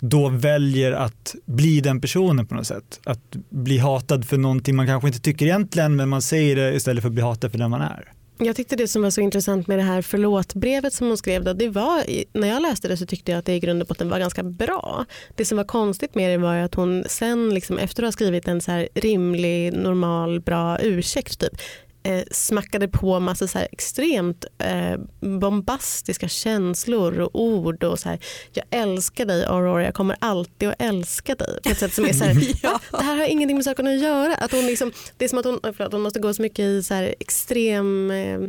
då 0.00 0.28
väljer 0.28 0.92
att 0.92 1.34
bli 1.44 1.80
den 1.80 2.00
personen 2.00 2.46
på 2.46 2.54
något 2.54 2.66
sätt. 2.66 3.00
Att 3.04 3.36
bli 3.50 3.78
hatad 3.78 4.24
för 4.24 4.38
någonting 4.38 4.76
man 4.76 4.86
kanske 4.86 5.08
inte 5.08 5.20
tycker 5.20 5.46
egentligen 5.46 5.96
men 5.96 6.08
man 6.08 6.22
säger 6.22 6.56
det 6.56 6.74
istället 6.74 7.02
för 7.02 7.08
att 7.08 7.14
bli 7.14 7.22
hatad 7.22 7.50
för 7.50 7.58
den 7.58 7.70
man 7.70 7.80
är. 7.80 8.12
Jag 8.38 8.56
tyckte 8.56 8.76
det 8.76 8.88
som 8.88 9.02
var 9.02 9.10
så 9.10 9.20
intressant 9.20 9.66
med 9.66 9.78
det 9.78 9.82
här 9.82 10.02
förlåtbrevet 10.02 10.92
som 10.92 11.06
hon 11.06 11.16
skrev, 11.16 11.44
då, 11.44 11.52
det 11.52 11.68
var, 11.68 12.04
när 12.38 12.48
jag 12.48 12.62
läste 12.62 12.88
det 12.88 12.96
så 12.96 13.06
tyckte 13.06 13.32
jag 13.32 13.38
att 13.38 13.44
det 13.44 13.54
i 13.54 13.60
grund 13.60 13.82
och 13.82 13.88
botten 13.88 14.08
var 14.08 14.18
ganska 14.18 14.42
bra. 14.42 15.04
Det 15.36 15.44
som 15.44 15.56
var 15.56 15.64
konstigt 15.64 16.14
med 16.14 16.30
det 16.30 16.38
var 16.38 16.56
att 16.56 16.74
hon 16.74 17.04
sen 17.08 17.54
liksom, 17.54 17.78
efter 17.78 18.02
att 18.02 18.06
ha 18.06 18.12
skrivit 18.12 18.48
en 18.48 18.60
så 18.60 18.70
här 18.70 18.88
rimlig, 18.94 19.72
normal, 19.72 20.40
bra 20.40 20.78
ursäkt 20.80 21.40
typ, 21.40 21.52
eh, 22.02 22.22
smackade 22.30 22.88
på 22.88 23.20
massa 23.20 23.48
så 23.48 23.58
extremt 23.58 24.44
eh, 24.58 24.98
bombastiska 25.20 26.28
känslor 26.28 27.20
och 27.20 27.30
ord 27.40 27.84
och 27.84 27.98
så 27.98 28.08
här, 28.08 28.18
jag 28.52 28.64
älskar 28.70 29.24
dig 29.26 29.44
Aurora, 29.44 29.84
jag 29.84 29.94
kommer 29.94 30.16
alltid 30.20 30.68
att 30.68 30.82
älska 30.82 31.34
dig. 31.34 31.58
På 31.62 31.68
ett 31.70 31.78
sätt 31.78 31.94
som 31.94 32.04
är 32.04 32.12
så 32.12 32.24
här, 32.24 32.36
Ja. 32.62 32.80
det 32.90 33.02
här 33.04 33.16
har 33.16 33.26
ingenting 33.26 33.56
med 33.56 33.64
saken 33.64 33.86
att 33.86 34.00
göra. 34.00 34.34
Att 34.34 34.52
hon 34.52 34.66
liksom, 34.66 34.92
det 35.16 35.24
är 35.24 35.28
som 35.28 35.38
att 35.38 35.44
hon, 35.44 35.60
förlåt, 35.62 35.92
hon 35.92 36.02
måste 36.02 36.20
gå 36.20 36.34
så 36.34 36.42
mycket 36.42 36.58
i 36.64 36.82
så 36.82 36.94
här 36.94 37.14
extrem 37.20 38.10
eh, 38.10 38.40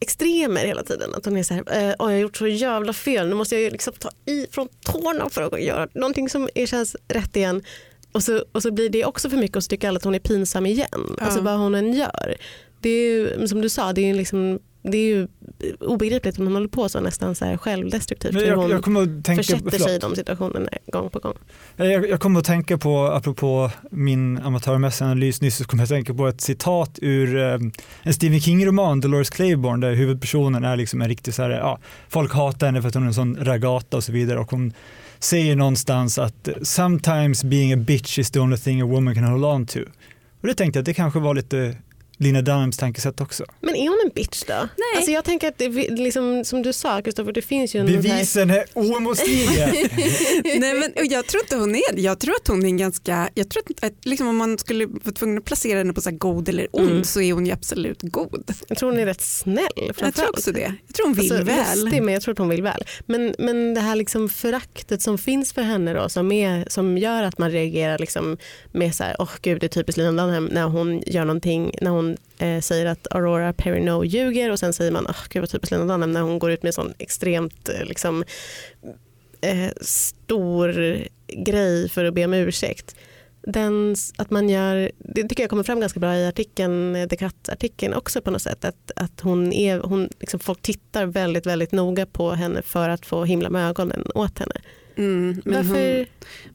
extremer 0.00 0.66
hela 0.66 0.82
tiden. 0.82 1.14
Att 1.14 1.24
hon 1.24 1.36
är 1.36 1.42
så 1.42 1.54
här, 1.54 1.62
eh, 1.88 1.88
"Oj, 1.88 1.94
jag 1.98 2.04
har 2.04 2.12
gjort 2.12 2.36
så 2.36 2.46
jävla 2.46 2.92
fel, 2.92 3.28
nu 3.28 3.34
måste 3.34 3.54
jag 3.54 3.62
ju 3.62 3.70
liksom 3.70 3.92
ta 3.98 4.10
i 4.26 4.46
från 4.50 4.68
tårna 4.84 5.28
för 5.30 5.42
att 5.42 5.62
göra 5.62 5.88
någonting 5.94 6.28
som 6.28 6.48
känns 6.66 6.96
rätt 7.08 7.36
igen. 7.36 7.62
Och, 8.16 8.22
så, 8.22 8.44
och 8.52 8.62
så 8.62 8.70
blir 8.70 8.88
det 8.88 9.04
också 9.04 9.30
för 9.30 9.36
mycket 9.36 9.56
och 9.56 9.62
så 9.62 9.68
tycker 9.68 9.88
alla 9.88 9.96
att 9.96 10.04
hon 10.04 10.14
är 10.14 10.18
pinsam 10.18 10.66
igen. 10.66 10.86
Ja. 10.92 11.24
Alltså 11.24 11.40
vad 11.40 11.58
hon 11.58 11.74
än 11.74 11.92
gör. 11.92 12.36
Det 12.80 12.88
är 12.88 13.10
ju, 13.10 13.48
som 13.48 13.60
du 13.60 13.68
sa, 13.68 13.92
det 13.92 14.10
är, 14.10 14.14
liksom, 14.14 14.58
det 14.82 14.98
är 14.98 15.04
ju 15.04 15.28
obegripligt 15.80 16.38
om 16.38 16.44
hon 16.44 16.54
håller 16.54 16.68
på 16.68 16.88
så 16.88 17.00
nästan 17.00 17.34
så 17.34 17.44
här 17.44 17.56
självdestruktivt. 17.56 18.32
Men 18.32 18.42
hur 18.42 18.48
jag, 18.48 18.56
hon 18.56 18.70
jag 18.70 18.82
kommer 18.82 19.02
att 19.02 19.24
tänka, 19.24 19.42
försätter 19.42 19.70
sig 19.70 19.78
i 19.78 19.80
förlåt. 19.80 20.00
de 20.00 20.16
situationerna 20.16 20.68
gång 20.86 21.10
på 21.10 21.18
gång. 21.18 21.34
jag, 21.76 22.08
jag 22.08 22.20
kommer 22.20 22.40
att 22.40 22.46
tänka 22.46 22.78
på, 22.78 22.98
apropå 22.98 23.70
min 23.90 24.38
amatörmässiga 24.38 25.06
analys 25.08 25.40
nyss, 25.40 25.56
så 25.56 25.64
kommer 25.64 25.80
jag 25.80 25.84
att 25.84 25.90
tänka 25.90 26.14
på 26.14 26.28
ett 26.28 26.40
citat 26.40 26.98
ur 27.02 27.36
eh, 27.36 27.58
en 28.02 28.14
Stephen 28.14 28.40
King-roman, 28.40 29.00
Dolores 29.00 29.30
Claiborne, 29.30 29.86
där 29.86 29.94
huvudpersonen 29.94 30.64
är 30.64 30.76
liksom 30.76 31.02
en 31.02 31.08
riktig 31.08 31.34
så 31.34 31.42
här, 31.42 31.50
ja, 31.50 31.78
folk 32.08 32.32
hatar 32.32 32.66
henne 32.66 32.82
för 32.82 32.88
att 32.88 32.94
hon 32.94 33.02
är 33.02 33.06
en 33.08 33.14
sån 33.14 33.36
ragata 33.40 33.96
och 33.96 34.04
så 34.04 34.12
vidare 34.12 34.38
och 34.38 34.50
hon 34.50 34.72
säger 35.18 35.56
någonstans 35.56 36.18
att 36.18 36.48
sometimes 36.62 37.44
being 37.44 37.72
a 37.72 37.76
bitch 37.76 38.18
is 38.18 38.30
the 38.30 38.40
only 38.40 38.56
thing 38.56 38.80
a 38.80 38.86
woman 38.86 39.14
can 39.14 39.24
hold 39.24 39.44
on 39.44 39.66
to. 39.66 39.80
Och 40.40 40.48
det 40.48 40.54
tänkte 40.54 40.78
jag 40.78 40.82
att 40.82 40.86
det 40.86 40.94
kanske 40.94 41.20
var 41.20 41.34
lite 41.34 41.76
Lina 42.18 42.42
Dunhams 42.42 42.76
tankesätt 42.76 43.20
också. 43.20 43.44
Men 43.60 43.76
är 43.76 43.88
hon 43.88 43.98
en 44.04 44.10
bitch 44.14 44.42
då? 44.46 44.54
Nej. 44.54 44.68
Alltså 44.96 45.10
jag 45.10 45.24
tänker 45.24 45.48
att 45.48 45.58
det, 45.58 45.68
liksom, 45.90 46.44
som 46.44 46.62
du 46.62 46.72
sa 46.72 47.02
Kristoffer, 47.02 47.32
det 47.32 47.42
finns 47.42 47.74
ju 47.74 47.80
en... 47.80 47.86
så 47.86 47.92
här- 47.92 48.02
Bevisen 48.02 48.50
är 48.50 48.64
oemotstridiga. 48.74 49.66
Nej, 50.58 50.74
men, 50.74 50.92
och 50.96 51.06
jag 51.06 51.26
tror 51.26 51.42
inte 51.42 51.56
hon 51.56 51.74
är. 51.74 51.82
Jag 51.98 52.20
tror 52.20 52.34
att 52.34 52.48
hon 52.48 52.62
är 52.62 52.66
en 52.68 52.76
ganska, 52.76 53.28
jag 53.34 53.48
tror 53.50 53.62
att, 53.70 53.84
att 53.84 54.04
liksom, 54.04 54.28
om 54.28 54.36
man 54.36 54.58
skulle 54.58 54.86
vara 54.86 55.12
tvungen 55.14 55.38
att 55.38 55.44
placera 55.44 55.78
henne 55.78 55.92
på 55.92 56.00
så 56.00 56.10
här 56.10 56.16
god 56.16 56.48
eller 56.48 56.68
ond 56.72 56.90
Mm. 56.90 57.04
så 57.04 57.20
är 57.20 57.32
hon 57.32 57.46
ju 57.46 57.52
absolut 57.52 57.98
god. 58.02 58.50
Jag 58.68 58.78
tror 58.78 58.90
hon 58.90 59.00
är 59.00 59.06
rätt 59.06 59.20
snäll 59.20 59.66
Jag 59.98 60.14
tror 60.14 60.30
också 60.30 60.52
det. 60.52 60.74
Jag 60.86 60.94
tror 60.96 61.06
hon 61.06 61.14
vill 61.14 61.32
Alltså, 61.32 61.44
väl. 61.44 61.84
lustig, 61.84 62.02
men 62.02 62.14
jag 62.14 62.22
tror 62.22 62.32
att 62.32 62.38
hon 62.38 62.48
vill 62.48 62.62
väl. 62.62 62.84
Men, 63.06 63.34
men 63.38 63.74
det 63.74 63.80
här 63.80 63.96
liksom 63.96 64.28
föraktet 64.28 65.02
som 65.02 65.18
finns 65.18 65.52
för 65.52 65.62
henne 65.62 65.94
då, 65.94 66.08
som, 66.08 66.32
är, 66.32 66.64
som 66.70 66.98
gör 66.98 67.22
att 67.22 67.38
man 67.38 67.50
reagerar 67.50 67.98
liksom 67.98 68.36
med 68.72 68.94
så 68.94 69.04
här, 69.04 69.16
åh 69.18 69.30
gud 69.42 69.60
det 69.60 69.66
är 69.66 69.68
typiskt 69.68 69.98
Lina 69.98 70.10
Dunham 70.26 70.44
när 70.44 70.64
hon 70.64 71.02
gör 71.06 71.24
någonting, 71.24 71.74
när 71.80 71.90
hon 71.90 72.05
eh, 72.38 72.60
säger 72.60 72.86
att 72.86 73.06
Aurora 73.10 73.52
Perrineau 73.52 74.04
ljuger 74.04 74.50
och 74.50 74.58
sen 74.58 74.72
säger 74.72 74.92
man, 74.92 75.06
åh 75.08 75.24
gud 75.30 75.42
vad 75.42 75.50
typiskt 75.50 75.72
Lina 75.72 75.84
Dunham 75.84 76.12
när 76.12 76.20
hon 76.20 76.38
går 76.38 76.50
ut 76.50 76.62
med 76.62 76.74
sån 76.74 76.94
extremt 76.98 77.68
eh, 77.68 77.84
liksom, 77.84 78.24
eh, 79.40 79.70
stor 79.80 80.98
grej 81.28 81.88
för 81.88 82.04
att 82.04 82.14
be 82.14 82.24
om 82.24 82.34
ursäkt. 82.34 82.96
Den, 83.42 83.96
att 84.16 84.30
man 84.30 84.48
gör, 84.48 84.90
det 84.98 85.22
tycker 85.22 85.42
jag 85.42 85.50
kommer 85.50 85.62
fram 85.62 85.80
ganska 85.80 86.00
bra 86.00 86.16
i 86.16 86.26
artikeln, 86.26 86.96
eh, 86.96 87.08
The 87.08 87.16
Cut-artikeln 87.16 87.94
också 87.94 88.20
på 88.20 88.30
något 88.30 88.42
sätt. 88.42 88.64
Att, 88.64 88.90
att 88.96 89.20
hon 89.20 89.52
är, 89.52 89.78
hon, 89.78 90.08
liksom, 90.20 90.40
folk 90.40 90.62
tittar 90.62 91.06
väldigt, 91.06 91.46
väldigt 91.46 91.72
noga 91.72 92.06
på 92.06 92.30
henne 92.30 92.62
för 92.62 92.88
att 92.88 93.06
få 93.06 93.24
himla 93.24 93.50
med 93.50 93.68
ögonen 93.68 94.06
åt 94.14 94.38
henne. 94.38 94.54
Mm, 94.96 95.42
men, 95.44 95.54
Varför, 95.54 95.96
hon, 95.96 96.06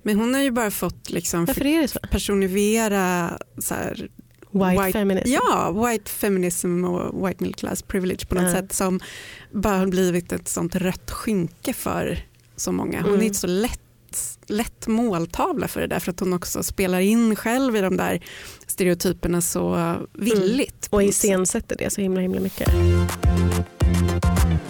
men 0.04 0.20
hon 0.20 0.34
har 0.34 0.42
ju 0.42 0.52
bara 0.52 0.72
fått 0.72 1.10
liksom 1.10 1.48
personifiera 2.12 3.38
så 3.58 3.74
här, 3.74 4.10
White, 4.52 4.82
White- 4.82 4.92
feminism. 4.92 5.30
ja, 5.34 5.72
white 5.72 6.12
feminism 6.12 6.84
och 6.86 7.28
white 7.28 7.44
middle 7.44 7.58
class 7.58 7.82
privilege 7.82 8.26
på 8.28 8.36
något 8.36 8.44
Ja. 8.44 8.52
sätt 8.52 8.74
som 8.74 9.00
bara 9.52 9.78
har 9.78 9.88
blivit 9.88 10.32
ett 10.32 10.48
sånt 10.48 10.76
rött 10.76 11.12
skynke 11.12 11.74
för 11.74 12.20
så 12.56 12.72
många. 12.72 13.02
Hon 13.02 13.10
Mm. 13.10 13.22
är 13.22 13.26
inte 13.26 13.40
så 13.40 13.48
lätt 13.48 13.80
lätt 14.48 14.88
måltavla 14.88 15.68
för 15.68 15.82
det 15.82 15.88
där 15.88 16.00
för 16.00 16.12
att 16.12 16.20
hon 16.20 16.34
också 16.34 16.64
spelar 16.64 17.00
in 17.00 17.36
själv 17.36 17.76
i 17.76 17.82
de 17.82 17.98
där 17.98 18.24
stereotyperna 18.68 19.42
så 19.42 19.96
villigt. 20.14 20.90
på 20.90 20.96
Och 20.96 21.04
iscensätter 21.04 21.76
det 21.78 21.90
så 21.90 22.02
himla 22.02 22.22
himla 22.22 22.40
mycket. 22.40 22.70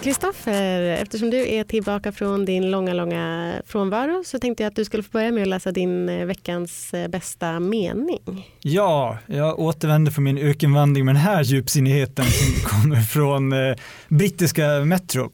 Kristoffer, 0.02 0.82
eftersom 0.82 1.30
du 1.30 1.48
är 1.48 1.64
tillbaka 1.64 2.12
från 2.12 2.44
din 2.44 2.70
långa, 2.70 2.92
långa 2.92 3.54
frånvaro 3.66 4.24
så 4.24 4.38
tänkte 4.38 4.62
jag 4.62 4.70
att 4.70 4.76
du 4.76 4.84
skulle 4.84 5.02
få 5.02 5.10
börja 5.12 5.32
med 5.32 5.42
att 5.42 5.48
läsa 5.48 5.72
din 5.72 6.08
eh, 6.08 6.26
veckans 6.26 6.94
eh, 6.94 7.08
bästa 7.08 7.60
mening. 7.60 8.48
Ja, 8.60 9.18
jag 9.26 9.58
återvänder 9.58 10.12
från 10.12 10.24
min 10.24 10.38
ökenvandring 10.38 11.04
med 11.04 11.14
den 11.14 11.22
här 11.22 11.42
djupsinnigheten 11.42 12.24
som 12.24 12.70
kommer 12.70 12.96
från 12.96 13.52
eh, 13.52 13.76
brittiska 14.08 14.66
Metro. 14.84 15.30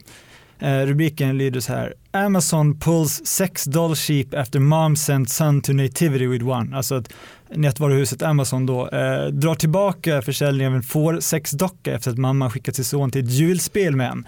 Eh, 0.61 0.87
rubriken 0.87 1.39
lyder 1.39 1.61
så 1.61 1.73
här. 1.73 1.95
Amazon 2.11 2.79
pulls 2.79 3.27
sex 3.27 3.65
doll 3.65 3.95
sheep 3.95 4.35
after 4.35 4.59
mom 4.61 4.97
sent 4.97 5.31
son 5.31 5.61
to 5.61 5.73
nativity 5.73 6.27
with 6.27 6.45
one. 6.45 6.77
Alltså 6.77 6.95
att 6.95 7.13
nätvaruhuset 7.55 8.23
Amazon 8.23 8.67
då 8.67 8.89
eh, 8.89 9.27
drar 9.27 9.55
tillbaka 9.55 10.23
försäljningen 10.23 10.73
av 10.73 10.77
en 10.77 10.83
får 10.83 11.21
sexdocka 11.21 11.95
efter 11.95 12.11
att 12.11 12.19
mamma 12.19 12.51
skickat 12.51 12.77
sin 12.77 12.85
son 12.85 13.11
till 13.11 13.25
ett 13.25 13.31
julspel 13.31 13.97
med 13.97 14.11
en. 14.11 14.27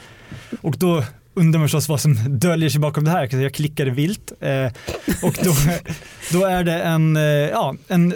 Och 0.61 0.77
då 0.79 1.05
undrar 1.41 1.59
man 1.59 1.69
förstås 1.69 1.89
vad 1.89 2.01
som 2.01 2.39
döljer 2.39 2.69
sig 2.69 2.81
bakom 2.81 3.05
det 3.05 3.11
här, 3.11 3.29
så 3.29 3.37
jag 3.37 3.55
klickade 3.55 3.91
vilt. 3.91 4.33
Eh, 4.41 4.67
och 5.23 5.39
då, 5.43 5.55
då 6.33 6.45
är 6.45 6.65
det 6.65 6.83
en, 6.83 7.17
eh, 7.17 7.23
ja, 7.23 7.75
en, 7.89 8.15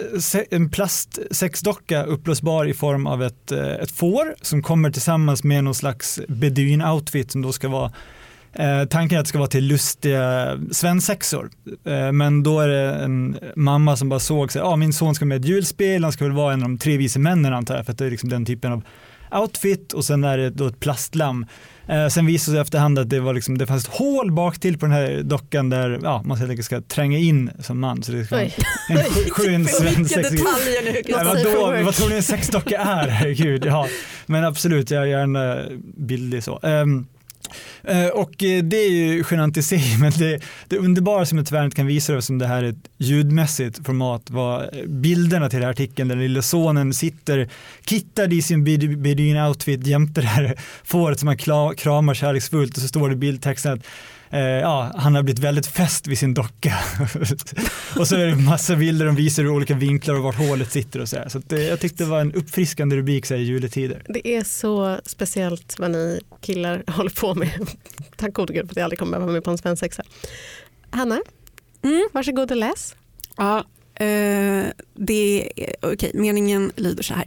en 0.51 0.69
plastsexdocka 0.69 2.03
upplösbar 2.03 2.65
i 2.65 2.73
form 2.73 3.07
av 3.07 3.23
ett, 3.23 3.51
eh, 3.51 3.73
ett 3.73 3.91
får 3.91 4.35
som 4.41 4.63
kommer 4.63 4.91
tillsammans 4.91 5.43
med 5.43 5.63
någon 5.63 5.75
slags 5.75 6.19
beduin-outfit 6.27 7.31
som 7.31 7.41
då 7.41 7.51
ska 7.51 7.67
vara 7.67 7.91
Eh, 8.57 8.85
tanken 8.85 9.15
är 9.15 9.19
att 9.19 9.25
det 9.25 9.29
ska 9.29 9.37
vara 9.37 9.49
till 9.49 9.67
lustiga 9.67 10.57
svensexor. 10.71 11.49
Eh, 11.85 12.11
men 12.11 12.43
då 12.43 12.59
är 12.59 12.67
det 12.67 12.93
en 12.93 13.37
mamma 13.55 13.97
som 13.97 14.09
bara 14.09 14.19
såg 14.19 14.51
sig, 14.51 14.61
ah, 14.61 14.75
min 14.75 14.93
son 14.93 15.15
ska 15.15 15.25
med 15.25 15.35
i 15.35 15.39
ett 15.39 15.45
julspel, 15.45 16.03
han 16.03 16.13
ska 16.13 16.23
väl 16.23 16.33
vara 16.33 16.53
en 16.53 16.63
av 16.63 16.69
de 16.69 16.77
tre 16.77 16.97
vise 16.97 17.19
männen 17.19 17.53
antar 17.53 17.75
jag, 17.75 17.85
för 17.85 17.91
att 17.91 17.97
det 17.97 18.05
är 18.05 18.11
liksom 18.11 18.29
den 18.29 18.45
typen 18.45 18.71
av 18.71 18.83
outfit 19.39 19.93
och 19.93 20.05
sen 20.05 20.23
är 20.23 20.37
det 20.37 20.49
då 20.49 20.67
ett 20.67 20.79
plastlamm. 20.79 21.45
Eh, 21.87 22.07
sen 22.07 22.25
visade 22.25 22.51
det 22.51 22.57
sig 22.57 22.61
efterhand 22.61 22.99
att 22.99 23.09
det, 23.09 23.19
var 23.19 23.33
liksom, 23.33 23.57
det 23.57 23.67
fanns 23.67 23.85
ett 23.85 23.93
hål 23.93 24.31
bak 24.31 24.59
till 24.59 24.77
på 24.77 24.85
den 24.85 24.95
här 24.95 25.21
dockan 25.23 25.69
där 25.69 25.99
ja, 26.03 26.21
man 26.25 26.37
helt 26.37 26.49
enkelt 26.49 26.65
ska 26.65 26.81
tränga 26.81 27.17
in 27.17 27.51
som 27.59 27.79
man. 27.79 28.03
Så 28.03 28.11
det 28.11 28.25
ska 28.25 28.35
Oj. 28.35 28.53
en 28.89 28.95
Vilka 28.95 29.65
svensex. 29.65 30.29
detaljer 30.29 30.93
nu. 30.93 31.01
Ja, 31.07 31.83
vad 31.85 31.95
tror 31.95 32.09
ni 32.09 32.15
en 32.15 32.23
sexdocka 32.23 32.77
är? 32.77 33.07
Herregud, 33.09 33.65
ja. 33.65 33.87
Men 34.25 34.43
absolut, 34.43 34.91
jag 34.91 35.03
är 35.03 35.07
gärna 35.07 35.57
bildlig 35.97 36.43
så. 36.43 36.59
Eh, 36.63 36.85
Eh, 37.83 38.07
och 38.07 38.43
eh, 38.43 38.63
det 38.63 38.77
är 38.77 38.91
ju 38.91 39.23
genant 39.31 39.57
i 39.57 39.63
sig, 39.63 39.97
men 39.99 40.11
det, 40.11 40.39
det 40.67 40.77
underbara 40.77 41.25
som 41.25 41.37
jag 41.37 41.47
tyvärr 41.47 41.65
inte 41.65 41.75
kan 41.75 41.87
visa 41.87 42.13
det 42.13 42.21
som 42.21 42.37
det 42.37 42.47
här 42.47 42.63
är 42.63 42.69
ett 42.69 42.89
ljudmässigt 42.97 43.85
format 43.85 44.29
var 44.29 44.69
eh, 44.73 44.85
bilderna 44.87 45.49
till 45.49 45.59
den 45.59 45.63
här 45.63 45.71
artikeln 45.71 46.09
där 46.09 46.15
lilla 46.15 46.41
sonen 46.41 46.93
sitter 46.93 47.49
kittad 47.85 48.33
i 48.33 48.41
sin 48.41 48.65
bed- 48.65 48.97
beduin 48.97 49.37
outfit 49.37 49.87
jämte 49.87 50.21
det 50.21 50.27
här 50.27 50.55
fåret 50.83 51.19
som 51.19 51.27
han 51.27 51.37
kramar 51.75 52.13
kärleksfullt 52.13 52.75
och 52.75 52.81
så 52.81 52.87
står 52.87 53.09
det 53.09 53.13
i 53.13 53.17
bildtexten 53.17 53.73
att 53.73 53.85
eh, 54.29 54.39
ja, 54.39 54.91
han 54.95 55.15
har 55.15 55.23
blivit 55.23 55.39
väldigt 55.43 55.67
fäst 55.67 56.07
vid 56.07 56.17
sin 56.17 56.33
docka. 56.33 56.73
och 57.99 58.07
så 58.07 58.15
är 58.15 58.25
det 58.27 58.35
massa 58.35 58.75
bilder 58.75 59.05
de 59.05 59.15
visar 59.15 59.43
ur 59.43 59.49
olika 59.49 59.73
vinklar 59.75 60.15
och 60.15 60.23
vart 60.23 60.35
hålet 60.35 60.71
sitter 60.71 60.99
och 60.99 61.09
så 61.09 61.15
här. 61.17 61.29
Så 61.29 61.37
att, 61.37 61.51
eh, 61.53 61.59
jag 61.61 61.79
tyckte 61.79 62.03
det 62.03 62.09
var 62.09 62.21
en 62.21 62.33
uppfriskande 62.33 62.95
rubrik 62.95 63.25
så 63.25 63.33
här, 63.33 63.41
i 63.41 63.43
juletider. 63.45 64.03
Det 64.09 64.27
är 64.27 64.43
så 64.43 64.99
speciellt 65.05 65.79
vad 65.79 65.91
ni 65.91 66.21
killar 66.41 66.83
håller 66.91 67.09
på 67.21 67.35
med. 67.35 67.67
Tack 68.15 68.33
gode 68.33 68.53
gud 68.53 68.65
för 68.65 68.71
att 68.73 68.77
jag 68.77 68.83
aldrig 68.83 68.99
kommer 68.99 69.11
behöva 69.11 69.25
vara 69.25 69.33
med 69.33 69.43
på 69.43 69.51
en 69.51 69.57
svensexa. 69.57 70.03
Hanna, 70.89 71.21
Mm. 71.83 72.09
varsågod 72.11 72.51
och 72.51 72.57
läs. 72.57 72.95
Ja, 73.37 73.57
eh, 73.95 74.65
det 74.93 75.51
är, 75.55 75.75
okej, 75.81 76.11
meningen 76.13 76.71
lyder 76.75 77.03
så 77.03 77.13
här. 77.13 77.25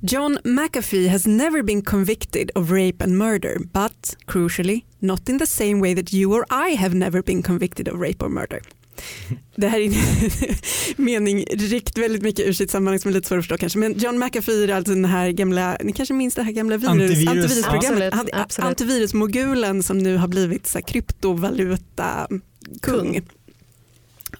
John 0.00 0.38
McAfee 0.44 1.08
has 1.08 1.26
never 1.26 1.62
been 1.62 1.82
convicted 1.82 2.50
of 2.54 2.70
rape 2.70 3.04
and 3.04 3.18
murder, 3.18 3.58
but 3.72 4.16
crucially, 4.26 4.84
not 4.98 5.28
in 5.28 5.38
the 5.38 5.46
same 5.46 5.80
way 5.80 5.94
that 5.94 6.12
you 6.12 6.32
or 6.34 6.44
I 6.50 6.76
have 6.76 6.94
never 6.94 7.22
been 7.22 7.42
convicted 7.42 7.88
of 7.88 8.00
rape 8.00 8.22
or 8.24 8.28
murder. 8.28 8.60
Det 9.56 9.68
här 9.68 9.80
är 9.80 9.84
en 9.86 9.92
mening 11.04 11.44
rikt 11.50 11.98
väldigt 11.98 12.22
mycket 12.22 12.46
ur 12.46 12.52
sitt 12.52 12.70
sammanhang 12.70 12.98
som 12.98 13.08
är 13.08 13.12
lite 13.14 13.28
svår 13.28 13.36
att 13.38 13.44
förstå 13.44 13.56
kanske. 13.56 13.78
Men 13.78 13.98
John 13.98 14.18
McAfee 14.18 14.64
är 14.64 14.68
alltså 14.68 14.94
den 14.94 15.04
här 15.04 15.30
gamla, 15.30 15.76
ni 15.84 15.92
kanske 15.92 16.14
minns 16.14 16.34
det 16.34 16.42
här 16.42 16.52
gamla 16.52 16.76
virus, 16.76 16.90
Antivirus. 16.90 17.28
antivirusprogrammet. 17.28 18.14
Absolut, 18.14 18.14
Han- 18.32 18.42
absolut. 18.42 18.68
Antivirusmogulen 18.68 19.82
som 19.82 19.98
nu 19.98 20.16
har 20.16 20.28
blivit 20.28 20.66
så 20.66 20.78
här 20.78 20.86
kryptovaluta 20.86 22.28
kung. 22.82 23.20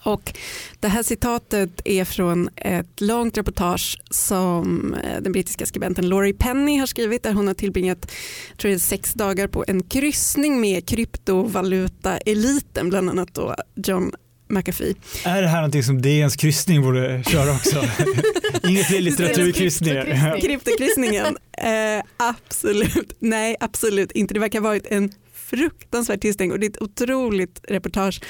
Och 0.03 0.33
det 0.79 0.87
här 0.87 1.03
citatet 1.03 1.81
är 1.85 2.05
från 2.05 2.49
ett 2.55 3.01
långt 3.01 3.37
reportage 3.37 4.01
som 4.09 4.93
eh, 4.93 5.21
den 5.21 5.31
brittiska 5.31 5.65
skribenten 5.65 6.09
Laurie 6.09 6.33
Penny 6.33 6.77
har 6.77 6.85
skrivit 6.85 7.23
där 7.23 7.33
hon 7.33 7.47
har 7.47 7.53
tillbringat 7.53 8.11
tror 8.57 8.71
jag, 8.71 8.81
sex 8.81 9.13
dagar 9.13 9.47
på 9.47 9.65
en 9.67 9.83
kryssning 9.83 10.61
med 10.61 10.89
kryptovaluta-eliten, 10.89 12.89
bland 12.89 13.09
annat 13.09 13.33
då 13.33 13.55
John 13.75 14.11
McAfee. 14.49 14.95
Är 15.25 15.41
det 15.41 15.47
här 15.47 15.57
någonting 15.57 15.83
som 15.83 16.01
DNs 16.01 16.35
kryssning 16.35 16.81
borde 16.81 17.23
köra 17.23 17.51
också? 17.51 17.83
Inga 18.67 18.83
fler 18.83 19.01
litteraturkryssningar. 19.01 20.39
Kryptokryssningen? 20.41 21.37
Eh, 21.59 22.03
absolut, 22.17 23.17
nej 23.19 23.55
absolut 23.59 24.11
inte. 24.11 24.33
Det 24.33 24.39
verkar 24.39 24.59
ha 24.59 24.67
varit 24.67 24.87
en 24.87 25.11
fruktansvärd 25.49 26.21
tillställning 26.21 26.51
och 26.51 26.59
det 26.59 26.65
är 26.65 26.69
ett 26.69 26.81
otroligt 26.81 27.61
reportage 27.67 28.21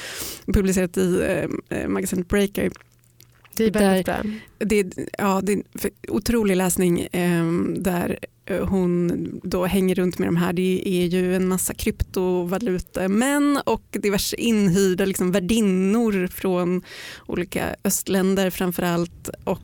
publicerat 0.45 0.97
i 0.97 1.21
eh, 1.21 1.77
eh, 1.77 1.87
magasinet 1.87 2.27
Breaker 2.27 2.71
Det 3.55 3.65
är 3.65 3.71
väldigt 3.71 4.05
bra. 4.05 4.23
Det, 4.57 4.97
ja, 5.17 5.41
det 5.43 5.51
är 5.51 5.57
en 5.57 5.63
otrolig 6.07 6.55
läsning 6.55 6.99
eh, 6.99 7.51
där 7.77 8.19
hon 8.61 9.11
då 9.43 9.65
hänger 9.65 9.95
runt 9.95 10.19
med 10.19 10.27
de 10.27 10.35
här. 10.35 10.53
Det 10.53 10.81
är 10.85 11.05
ju 11.05 11.35
en 11.35 11.47
massa 11.47 11.73
kryptovalutamän 11.73 13.59
och 13.65 13.83
diverse 13.91 14.35
inhyrda 14.35 15.05
liksom, 15.05 15.31
värdinnor 15.31 16.27
från 16.27 16.81
olika 17.27 17.75
östländer 17.83 18.49
framförallt. 18.49 19.29
Och, 19.43 19.59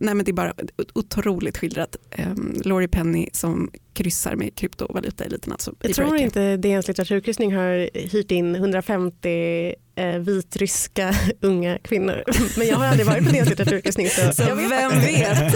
nej, 0.00 0.14
men 0.14 0.24
det 0.24 0.30
är 0.30 0.32
bara 0.32 0.54
otroligt 0.94 1.58
skildrat. 1.58 1.96
Eh, 2.10 2.34
Laurie 2.64 2.88
Penny 2.88 3.28
som 3.32 3.70
kryssar 3.92 4.36
med 4.36 4.54
kryptovalutaeliten. 4.54 5.52
Alltså 5.52 5.74
Jag 5.80 5.94
tror 5.94 6.16
inte 6.16 6.56
DNs 6.56 6.88
litteraturkryssning 6.88 7.54
har 7.54 7.90
hyrt 8.08 8.30
in 8.30 8.54
150 8.54 9.74
eh, 9.94 10.18
vitryska 10.18 11.14
unga 11.40 11.78
kvinnor. 11.78 12.24
Men 12.58 12.66
jag 12.66 12.76
har 12.76 12.86
aldrig 12.86 13.06
varit 13.06 13.24
på 13.24 13.32
DNs 13.32 13.48
litteraturkryssning 13.48 14.08
så, 14.08 14.32
så 14.32 14.54
vet 14.54 14.70
vem 14.70 14.90
vet. 14.90 15.54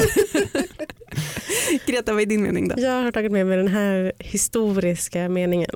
Greta, 1.87 2.13
vad 2.13 2.23
är 2.23 2.27
din 2.27 2.43
mening 2.43 2.69
då? 2.69 2.75
Jag 2.79 3.03
har 3.03 3.13
tagit 3.13 3.33
med 3.33 3.47
mig 3.47 3.57
den 3.57 3.69
här 3.69 4.13
historiska 4.19 5.29
meningen. 5.29 5.71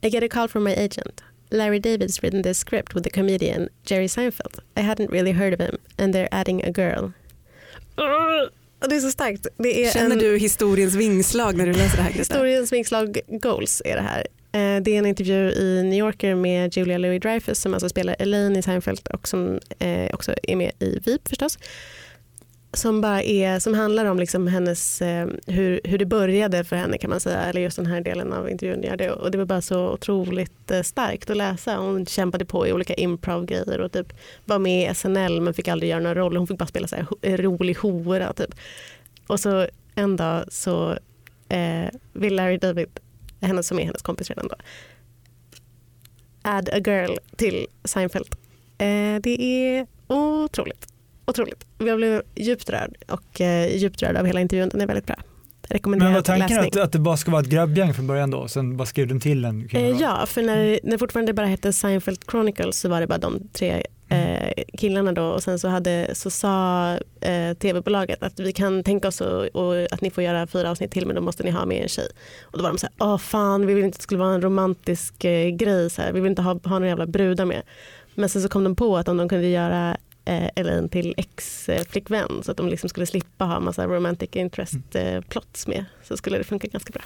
I 0.00 0.08
get 0.08 0.22
a 0.22 0.28
call 0.30 0.48
from 0.48 0.64
my 0.64 0.72
agent. 0.72 1.22
Larry 1.50 1.80
David's 1.80 2.22
written 2.22 2.42
this 2.42 2.58
script 2.58 2.94
with 2.94 3.04
the 3.04 3.10
comedian 3.10 3.68
Jerry 3.84 4.08
Seinfeld. 4.08 4.58
I 4.76 4.80
hadn't 4.80 5.10
really 5.10 5.32
heard 5.32 5.54
of 5.54 5.60
him 5.60 5.78
and 5.98 6.14
they're 6.14 6.28
adding 6.30 6.64
a 6.64 6.70
girl. 6.70 7.12
Uh! 7.98 8.50
Det 8.88 8.96
är 8.96 9.00
så 9.00 9.10
starkt. 9.10 9.46
Det 9.56 9.84
är 9.84 9.90
Känner 9.90 10.10
en... 10.10 10.18
du 10.18 10.38
historiens 10.38 10.94
vingslag 10.94 11.56
när 11.56 11.66
du 11.66 11.72
läser 11.72 11.96
det 11.96 12.02
här? 12.02 12.10
Historiens 12.10 12.72
vingslag 12.72 13.18
goals 13.28 13.82
är 13.84 13.96
det 13.96 14.02
här. 14.02 14.26
Eh, 14.52 14.82
det 14.82 14.90
är 14.90 14.98
en 14.98 15.06
intervju 15.06 15.52
i 15.52 15.82
New 15.82 15.98
Yorker 15.98 16.34
med 16.34 16.76
Julia 16.76 16.98
Louis-Dreyfus 16.98 17.54
som 17.54 17.74
alltså 17.74 17.88
spelar 17.88 18.16
Elaine 18.18 18.56
i 18.56 18.62
Seinfeld 18.62 19.00
och 19.12 19.28
som 19.28 19.60
eh, 19.78 20.14
också 20.14 20.34
är 20.42 20.56
med 20.56 20.72
i 20.78 20.98
VIP 21.04 21.28
förstås 21.28 21.58
som, 22.78 23.00
bara 23.00 23.22
är, 23.22 23.58
som 23.58 23.74
handlar 23.74 24.04
om 24.04 24.18
liksom 24.18 24.46
hennes, 24.46 25.02
eh, 25.02 25.28
hur, 25.46 25.80
hur 25.84 25.98
det 25.98 26.06
började 26.06 26.64
för 26.64 26.76
henne 26.76 26.98
kan 26.98 27.10
man 27.10 27.20
säga, 27.20 27.42
eller 27.42 27.60
just 27.60 27.76
den 27.76 27.86
här 27.86 28.00
delen 28.00 28.32
av 28.32 28.50
intervjun 28.50 28.82
gör 28.82 28.96
det. 28.96 29.10
Och 29.10 29.30
det 29.30 29.38
var 29.38 29.44
bara 29.44 29.62
så 29.62 29.88
otroligt 29.90 30.70
eh, 30.70 30.82
starkt 30.82 31.30
att 31.30 31.36
läsa. 31.36 31.76
Hon 31.76 32.06
kämpade 32.06 32.44
på 32.44 32.66
i 32.66 32.72
olika 32.72 32.94
improv-grejer 32.94 33.80
och 33.80 33.92
typ 33.92 34.12
var 34.44 34.58
med 34.58 34.90
i 34.90 34.94
SNL 34.94 35.40
men 35.40 35.54
fick 35.54 35.68
aldrig 35.68 35.90
göra 35.90 36.00
några 36.00 36.20
roller. 36.20 36.38
Hon 36.38 36.46
fick 36.46 36.58
bara 36.58 36.66
spela 36.66 36.88
så 36.88 36.96
här, 36.96 37.06
eh, 37.22 37.36
rolig 37.36 37.76
hora 37.76 38.32
typ. 38.32 38.54
Och 39.26 39.40
så 39.40 39.66
en 39.94 40.16
dag 40.16 40.44
så 40.48 40.98
eh, 41.48 41.88
vill 42.12 42.36
Larry 42.36 42.56
David, 42.56 43.00
henne 43.40 43.62
som 43.62 43.78
är 43.78 43.84
hennes 43.84 44.02
kompis 44.02 44.28
redan 44.28 44.48
då, 44.48 44.56
add 46.42 46.68
a 46.68 46.78
girl 46.86 47.16
till 47.36 47.66
Seinfeld. 47.84 48.28
Eh, 48.78 49.20
det 49.22 49.42
är 49.42 49.86
otroligt 50.06 50.95
otroligt. 51.26 51.66
Jag 51.78 51.96
blev 51.96 52.22
djupt 52.34 52.70
rörd 52.70 52.96
och 53.08 53.40
eh, 53.40 53.76
djupt 53.76 54.02
rörd 54.02 54.16
av 54.16 54.26
hela 54.26 54.40
intervjun. 54.40 54.68
Den 54.68 54.80
är 54.80 54.86
väldigt 54.86 55.06
bra. 55.06 55.16
Men 55.84 56.14
var 56.14 56.22
tanken 56.22 56.58
att, 56.58 56.76
att 56.76 56.92
det 56.92 56.98
bara 56.98 57.16
ska 57.16 57.30
vara 57.30 57.42
ett 57.42 57.48
grabbgäng 57.48 57.94
från 57.94 58.06
början 58.06 58.30
då? 58.30 58.48
Sen 58.48 58.76
bara 58.76 58.86
skrev 58.86 59.06
den 59.06 59.20
till 59.20 59.44
en? 59.44 59.68
Eh, 59.72 59.90
ja, 59.90 60.26
för 60.26 60.42
när 60.42 60.78
det 60.82 60.98
fortfarande 60.98 61.32
bara 61.32 61.46
hette 61.46 61.72
Seinfeld 61.72 62.18
Chronicles 62.30 62.80
så 62.80 62.88
var 62.88 63.00
det 63.00 63.06
bara 63.06 63.18
de 63.18 63.48
tre 63.52 63.82
eh, 64.08 64.64
killarna 64.78 65.12
då 65.12 65.24
och 65.24 65.42
sen 65.42 65.58
så, 65.58 65.68
hade, 65.68 66.10
så 66.14 66.30
sa 66.30 66.92
eh, 67.20 67.54
tv-bolaget 67.58 68.22
att 68.22 68.40
vi 68.40 68.52
kan 68.52 68.84
tänka 68.84 69.08
oss 69.08 69.20
och, 69.20 69.46
och, 69.46 69.92
att 69.92 70.00
ni 70.00 70.10
får 70.10 70.24
göra 70.24 70.46
fyra 70.46 70.70
avsnitt 70.70 70.90
till 70.90 71.06
men 71.06 71.16
då 71.16 71.22
måste 71.22 71.42
ni 71.42 71.50
ha 71.50 71.66
med 71.66 71.82
en 71.82 71.88
tjej. 71.88 72.08
Och 72.42 72.58
då 72.58 72.62
var 72.62 72.70
de 72.70 72.78
så 72.78 72.86
här, 72.86 73.06
åh 73.08 73.18
fan 73.18 73.66
vi 73.66 73.74
vill 73.74 73.84
inte 73.84 73.96
att 73.96 74.00
det 74.00 74.02
skulle 74.02 74.20
vara 74.20 74.34
en 74.34 74.42
romantisk 74.42 75.24
eh, 75.24 75.48
grej, 75.48 75.90
så 75.90 76.02
här. 76.02 76.12
vi 76.12 76.20
vill 76.20 76.30
inte 76.30 76.42
ha, 76.42 76.52
ha 76.64 76.78
några 76.78 76.88
jävla 76.88 77.06
brudar 77.06 77.44
med. 77.44 77.62
Men 78.14 78.28
sen 78.28 78.42
så 78.42 78.48
kom 78.48 78.64
de 78.64 78.76
på 78.76 78.96
att 78.96 79.08
om 79.08 79.16
de 79.16 79.28
kunde 79.28 79.48
göra 79.48 79.96
eh, 80.26 80.48
Elaine 80.56 80.88
till 80.88 81.14
ex-flickvän 81.16 82.42
så 82.42 82.50
att 82.50 82.56
de 82.56 82.68
liksom 82.68 82.88
skulle 82.88 83.06
slippa 83.06 83.44
ha 83.44 83.60
massa 83.60 83.86
romantic 83.86 84.30
interest 84.32 84.94
eh, 84.94 85.20
plots 85.20 85.66
med 85.66 85.84
så 86.02 86.16
skulle 86.16 86.38
det 86.38 86.44
funka 86.44 86.68
ganska 86.68 86.90
bra. 86.90 87.02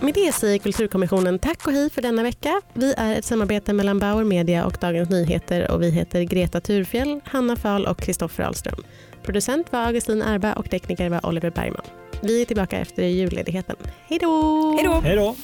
Med 0.00 0.14
det 0.14 0.32
säger 0.32 0.58
Kulturkommissionen 0.58 1.38
tack 1.38 1.66
och 1.66 1.72
hej 1.72 1.90
för 1.90 2.02
denna 2.02 2.22
vecka. 2.22 2.60
Vi 2.72 2.94
är 2.96 3.18
ett 3.18 3.24
samarbete 3.24 3.72
mellan 3.72 3.98
Bauer 3.98 4.24
Media 4.24 4.64
och 4.66 4.76
Dagens 4.80 5.10
Nyheter 5.10 5.70
och 5.70 5.82
vi 5.82 5.90
heter 5.90 6.22
Greta 6.22 6.60
Thurfjell, 6.60 7.20
Hanna 7.24 7.56
Fahl 7.56 7.86
och 7.86 7.98
Kristoffer 7.98 8.44
Ahlström. 8.44 8.82
Producent 9.22 9.72
var 9.72 9.80
Augustin 9.80 10.22
Erba 10.22 10.52
och 10.52 10.70
tekniker 10.70 11.08
var 11.08 11.26
Oliver 11.26 11.50
Bergman. 11.50 11.84
Vi 12.22 12.42
är 12.42 12.46
tillbaka 12.46 12.78
efter 12.78 13.02
julledigheten. 13.02 13.76
Hej 14.08 14.18
då! 14.18 14.76
Hej 15.02 15.16
då! 15.16 15.36